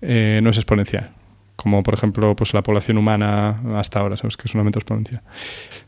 [0.00, 1.10] eh, no es exponencial.
[1.56, 4.36] Como por ejemplo pues, la población humana hasta ahora, ¿sabes?
[4.36, 5.22] Que es un aumento exponencial.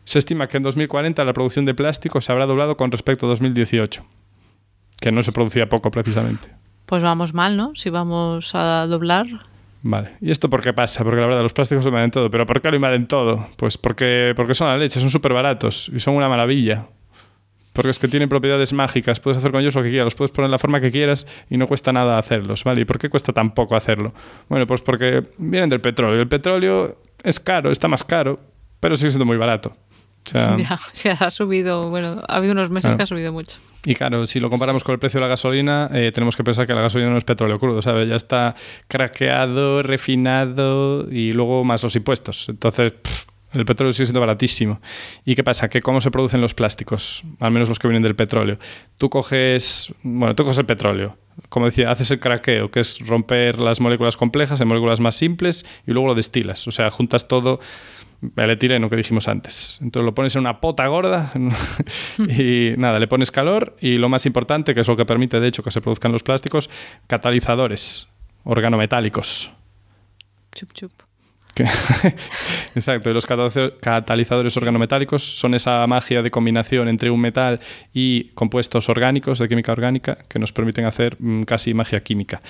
[0.05, 3.29] Se estima que en 2040 la producción de plástico se habrá doblado con respecto a
[3.31, 4.05] 2018,
[5.01, 6.49] que no se producía poco precisamente.
[6.87, 7.75] Pues vamos mal, ¿no?
[7.75, 9.27] Si vamos a doblar.
[9.83, 10.13] Vale.
[10.21, 11.05] ¿Y esto por qué pasa?
[11.05, 12.31] Porque la verdad, los plásticos lo invaden todo.
[12.31, 13.49] ¿Pero por qué lo invaden todo?
[13.57, 16.87] Pues porque, porque son la leche, son súper baratos y son una maravilla.
[17.77, 20.33] Porque es que tienen propiedades mágicas, puedes hacer con ellos lo que quieras, los puedes
[20.33, 22.81] poner en la forma que quieras y no cuesta nada hacerlos, ¿vale?
[22.81, 24.13] ¿Y por qué cuesta tan poco hacerlo?
[24.49, 26.21] Bueno, pues porque vienen del petróleo.
[26.21, 28.41] El petróleo es caro, está más caro,
[28.81, 29.77] pero sigue siendo muy barato.
[30.27, 32.97] O sea, Ya, se ha subido, bueno, ha habido unos meses Claro.
[32.97, 33.59] que ha subido mucho.
[33.85, 36.67] Y claro, si lo comparamos con el precio de la gasolina, eh, tenemos que pensar
[36.67, 38.09] que la gasolina no es petróleo crudo, ¿sabes?
[38.09, 38.57] Ya está
[38.89, 42.49] craqueado, refinado y luego más los impuestos.
[42.49, 44.81] Entonces, pff, El petróleo sigue siendo baratísimo.
[45.25, 45.69] ¿Y qué pasa?
[45.69, 48.59] Que cómo se producen los plásticos, al menos los que vienen del petróleo.
[48.99, 51.17] Tú coges, bueno, tú coges el petróleo,
[51.49, 55.65] como decía, haces el craqueo, que es romper las moléculas complejas en moléculas más simples
[55.87, 56.67] y luego lo destilas.
[56.67, 57.61] O sea, juntas todo
[58.37, 59.79] el etileno que dijimos antes.
[59.83, 61.33] Entonces lo pones en una pota gorda
[62.19, 65.49] y nada, le pones calor y lo más importante, que es lo que permite de
[65.49, 66.71] hecho que se produzcan los plásticos,
[67.07, 68.09] catalizadores
[68.45, 69.51] organometálicos.
[70.55, 71.06] Chup, chup.
[72.75, 77.61] Exacto, los catalizadores organometálicos son esa magia de combinación entre un metal
[77.95, 82.43] y compuestos orgánicos de química orgánica que nos permiten hacer mm, casi magia química.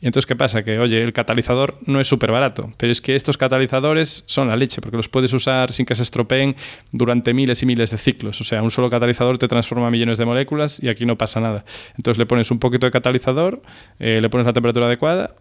[0.00, 0.64] Entonces, ¿qué pasa?
[0.64, 4.56] Que, oye, el catalizador no es súper barato, pero es que estos catalizadores son la
[4.56, 6.56] leche, porque los puedes usar sin que se estropeen
[6.90, 8.40] durante miles y miles de ciclos.
[8.40, 11.64] O sea, un solo catalizador te transforma millones de moléculas y aquí no pasa nada.
[11.96, 13.62] Entonces le pones un poquito de catalizador,
[13.98, 15.34] eh, le pones la temperatura adecuada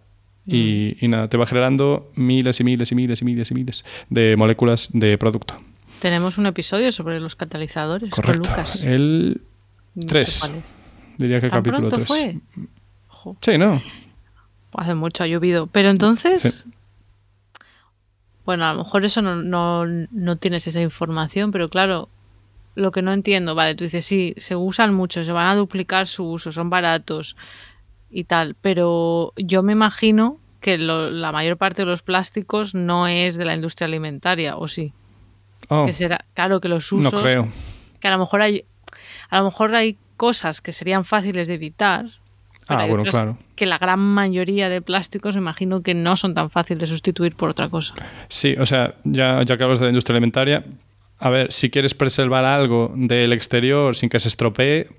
[0.45, 4.35] y, nada, te va generando miles y miles y miles y miles y miles de
[4.37, 5.55] moléculas de producto.
[6.01, 8.41] Tenemos un episodio sobre los catalizadores Correcto.
[8.41, 8.83] con Lucas.
[8.83, 9.41] El
[10.07, 10.51] 3.
[11.17, 12.07] Diría que el capítulo 3.
[12.07, 12.37] Fue?
[13.41, 13.81] Sí, ¿no?
[14.73, 15.67] Hace mucho ha llovido.
[15.67, 16.65] Pero entonces.
[18.45, 22.09] Bueno, a lo mejor eso no, no, no tienes esa información, pero claro,
[22.75, 26.07] lo que no entiendo, vale, tú dices, sí, se usan mucho, se van a duplicar
[26.07, 27.37] su uso, son baratos,
[28.13, 33.35] y tal, pero yo me imagino que la mayor parte de los plásticos no es
[33.35, 34.93] de la industria alimentaria, ¿o sí?
[35.69, 35.85] Oh.
[35.85, 37.13] que será, claro que los usos...
[37.13, 37.47] No creo.
[37.99, 38.65] Que a lo mejor hay,
[39.29, 42.05] a lo mejor hay cosas que serían fáciles de evitar.
[42.67, 43.37] Ah, bueno, claro.
[43.55, 47.49] Que la gran mayoría de plásticos, imagino que no son tan fáciles de sustituir por
[47.49, 47.93] otra cosa.
[48.29, 50.63] Sí, o sea, ya, ya que hablas de la industria alimentaria,
[51.19, 54.89] a ver, si quieres preservar algo del exterior sin que se estropee,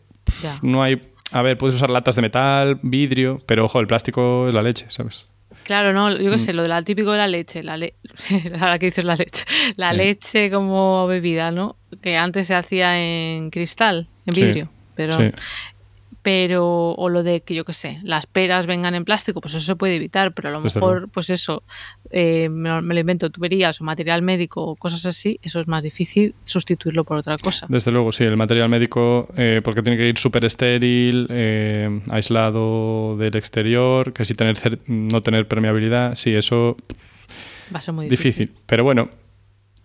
[0.62, 1.00] no hay
[1.32, 4.86] a ver, puedes usar latas de metal, vidrio, pero ojo, el plástico es la leche,
[4.88, 5.28] ¿sabes?
[5.64, 6.38] Claro, no, yo qué mm.
[6.38, 7.74] sé, lo del típico de la leche, la
[8.60, 9.44] ahora que dices la leche,
[9.76, 11.76] la leche como bebida, ¿no?
[12.02, 15.16] Que antes se hacía en cristal, en vidrio, pero
[16.24, 19.66] pero o lo de que yo qué sé, las peras vengan en plástico, pues eso
[19.66, 21.62] se puede evitar, pero a lo mejor, pues eso,
[22.08, 26.34] eh, me, lo invento, tuberías o material médico o cosas así, eso es más difícil
[26.46, 27.66] sustituirlo por otra cosa.
[27.68, 33.18] Desde luego, sí, el material médico, eh, porque tiene que ir súper estéril, eh, aislado
[33.18, 34.56] del exterior, que si tener
[34.86, 36.78] no tener permeabilidad, sí, eso
[37.72, 38.46] va a ser muy difícil.
[38.46, 38.62] difícil.
[38.64, 39.10] Pero bueno.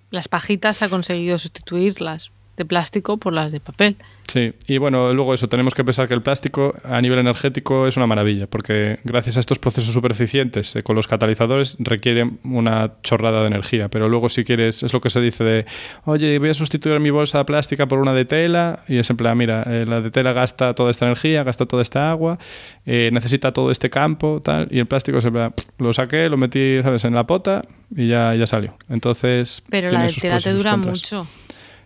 [0.09, 3.95] Las pajitas ha conseguido sustituirlas de plástico por las de papel.
[4.27, 7.97] Sí, y bueno, luego eso, tenemos que pensar que el plástico a nivel energético es
[7.97, 12.93] una maravilla, porque gracias a estos procesos súper eficientes eh, con los catalizadores requieren una
[13.01, 15.65] chorrada de energía, pero luego si quieres, es lo que se dice de,
[16.05, 19.35] oye, voy a sustituir mi bolsa plástica por una de tela, y es en plan,
[19.35, 22.37] mira, eh, la de tela gasta toda esta energía, gasta toda esta agua,
[22.85, 27.03] eh, necesita todo este campo, tal, y el plástico se lo saqué, lo metí, ¿sabes?,
[27.03, 27.63] en la pota
[27.95, 28.75] y ya, ya salió.
[28.89, 29.63] Entonces...
[29.69, 31.25] Pero la de tela te dura mucho.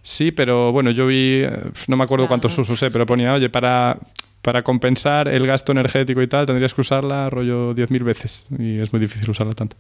[0.04, 1.44] Sí, pero bueno, yo vi,
[1.88, 3.98] no me acuerdo cuántos usos, pero ponía, oye, para,
[4.42, 8.92] para compensar el gasto energético y tal, tendrías que usarla rollo 10.000 veces y es
[8.92, 9.78] muy difícil usarla tanto.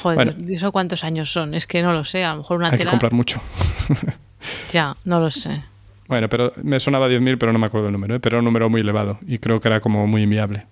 [0.00, 1.54] Joder, ¿eso cuántos años son?
[1.54, 3.40] Es que no lo sé, a lo mejor una Hay que comprar mucho.
[4.72, 5.64] ya, no lo sé.
[6.06, 8.20] Bueno, pero me sonaba 10.000, pero no me acuerdo el número, ¿eh?
[8.20, 10.66] pero era un número muy elevado y creo que era como muy inviable.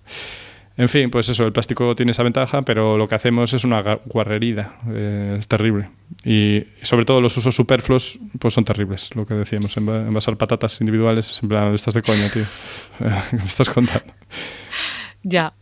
[0.75, 3.81] En fin, pues eso, el plástico tiene esa ventaja, pero lo que hacemos es una
[4.05, 5.89] guarrerida, eh, es terrible.
[6.25, 11.39] Y sobre todo los usos superfluos, pues son terribles, lo que decíamos, envasar patatas individuales,
[11.43, 12.45] en plan, estás de coña, tío,
[13.29, 14.11] ¿qué me estás contando?
[15.21, 15.53] Ya,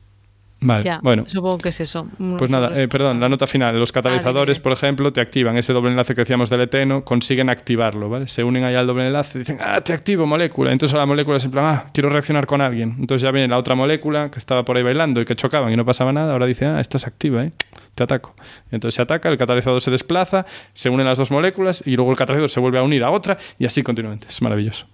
[0.64, 1.24] Vale, bueno.
[1.28, 2.08] Supongo que es eso.
[2.38, 3.80] Pues nada, eh, perdón, la nota final.
[3.80, 8.10] Los catalizadores, por ejemplo, te activan ese doble enlace que decíamos del eteno, consiguen activarlo,
[8.10, 8.28] ¿vale?
[8.28, 10.72] Se unen ahí al doble enlace, dicen, ah, te activo molécula.
[10.72, 12.96] Entonces a la molécula es en plan, ah, quiero reaccionar con alguien.
[13.00, 15.76] Entonces ya viene la otra molécula que estaba por ahí bailando y que chocaban y
[15.76, 16.34] no pasaba nada.
[16.34, 17.52] Ahora dice, ah, esta se activa, ¿eh?
[17.96, 18.36] Te ataco.
[18.72, 22.18] entonces se ataca, el catalizador se desplaza, se unen las dos moléculas y luego el
[22.18, 24.28] catalizador se vuelve a unir a otra y así continuamente.
[24.30, 24.86] Es maravilloso.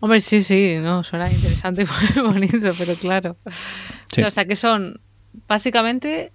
[0.00, 3.36] Hombre, sí, sí, no, suena interesante y muy bonito, pero claro.
[4.26, 5.00] O sea que son
[5.46, 6.32] básicamente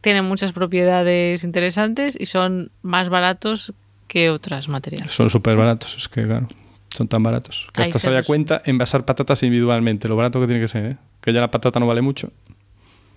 [0.00, 3.72] tienen muchas propiedades interesantes y son más baratos
[4.08, 5.12] que otras materiales.
[5.12, 6.48] Son súper baratos, es que claro,
[6.90, 7.68] son tan baratos.
[7.72, 10.96] Que hasta se da cuenta envasar patatas individualmente, lo barato que tiene que ser, ¿eh?
[11.20, 12.30] Que ya la patata no vale mucho.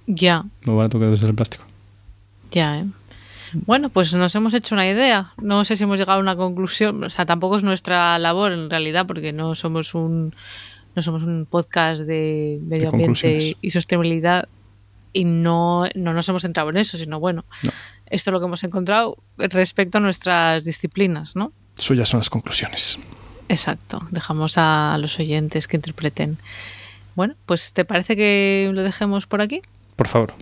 [0.05, 0.45] Ya.
[0.61, 1.65] Lo barato que debe ser el plástico.
[2.51, 2.85] Ya, ¿eh?
[3.53, 5.33] Bueno, pues nos hemos hecho una idea.
[5.41, 7.03] No sé si hemos llegado a una conclusión.
[7.03, 10.35] O sea, tampoco es nuestra labor en realidad, porque no somos un,
[10.95, 14.47] no somos un podcast de medio ambiente y sostenibilidad
[15.13, 17.45] y no, no nos hemos centrado en eso, sino bueno,
[18.07, 21.53] esto es lo que hemos encontrado respecto a nuestras disciplinas, ¿no?
[21.77, 22.99] Suyas son las conclusiones.
[23.47, 26.37] Exacto, dejamos a los oyentes que interpreten.
[27.15, 29.61] Bueno, pues ¿te parece que lo dejemos por aquí?
[29.95, 30.33] Por favor.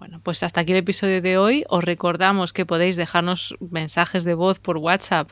[0.00, 1.62] Bueno, pues hasta aquí el episodio de hoy.
[1.68, 5.28] Os recordamos que podéis dejarnos mensajes de voz por WhatsApp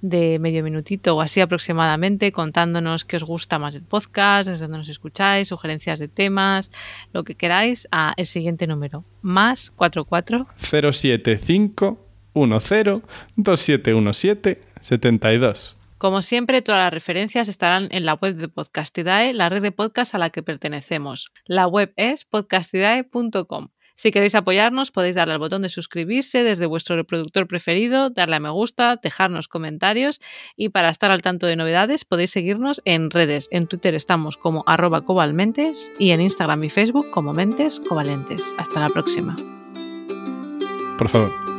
[0.00, 4.78] de medio minutito o así aproximadamente, contándonos qué os gusta más el podcast, desde dónde
[4.78, 6.70] nos escucháis, sugerencias de temas,
[7.12, 11.98] lo que queráis, a el siguiente número, más 44 075
[12.32, 13.02] 10
[13.34, 15.76] 2717 72.
[15.98, 20.14] Como siempre, todas las referencias estarán en la web de Podcastidae, la red de podcast
[20.14, 21.32] a la que pertenecemos.
[21.44, 23.68] La web es podcastidae.com.
[23.94, 28.40] Si queréis apoyarnos, podéis darle al botón de suscribirse desde vuestro reproductor preferido, darle a
[28.40, 30.20] me gusta, dejarnos comentarios
[30.56, 33.48] y para estar al tanto de novedades podéis seguirnos en redes.
[33.50, 38.54] En Twitter estamos como arroba cobalmentes y en Instagram y Facebook como mentes covalentes.
[38.58, 39.36] Hasta la próxima.
[40.98, 41.51] Por favor.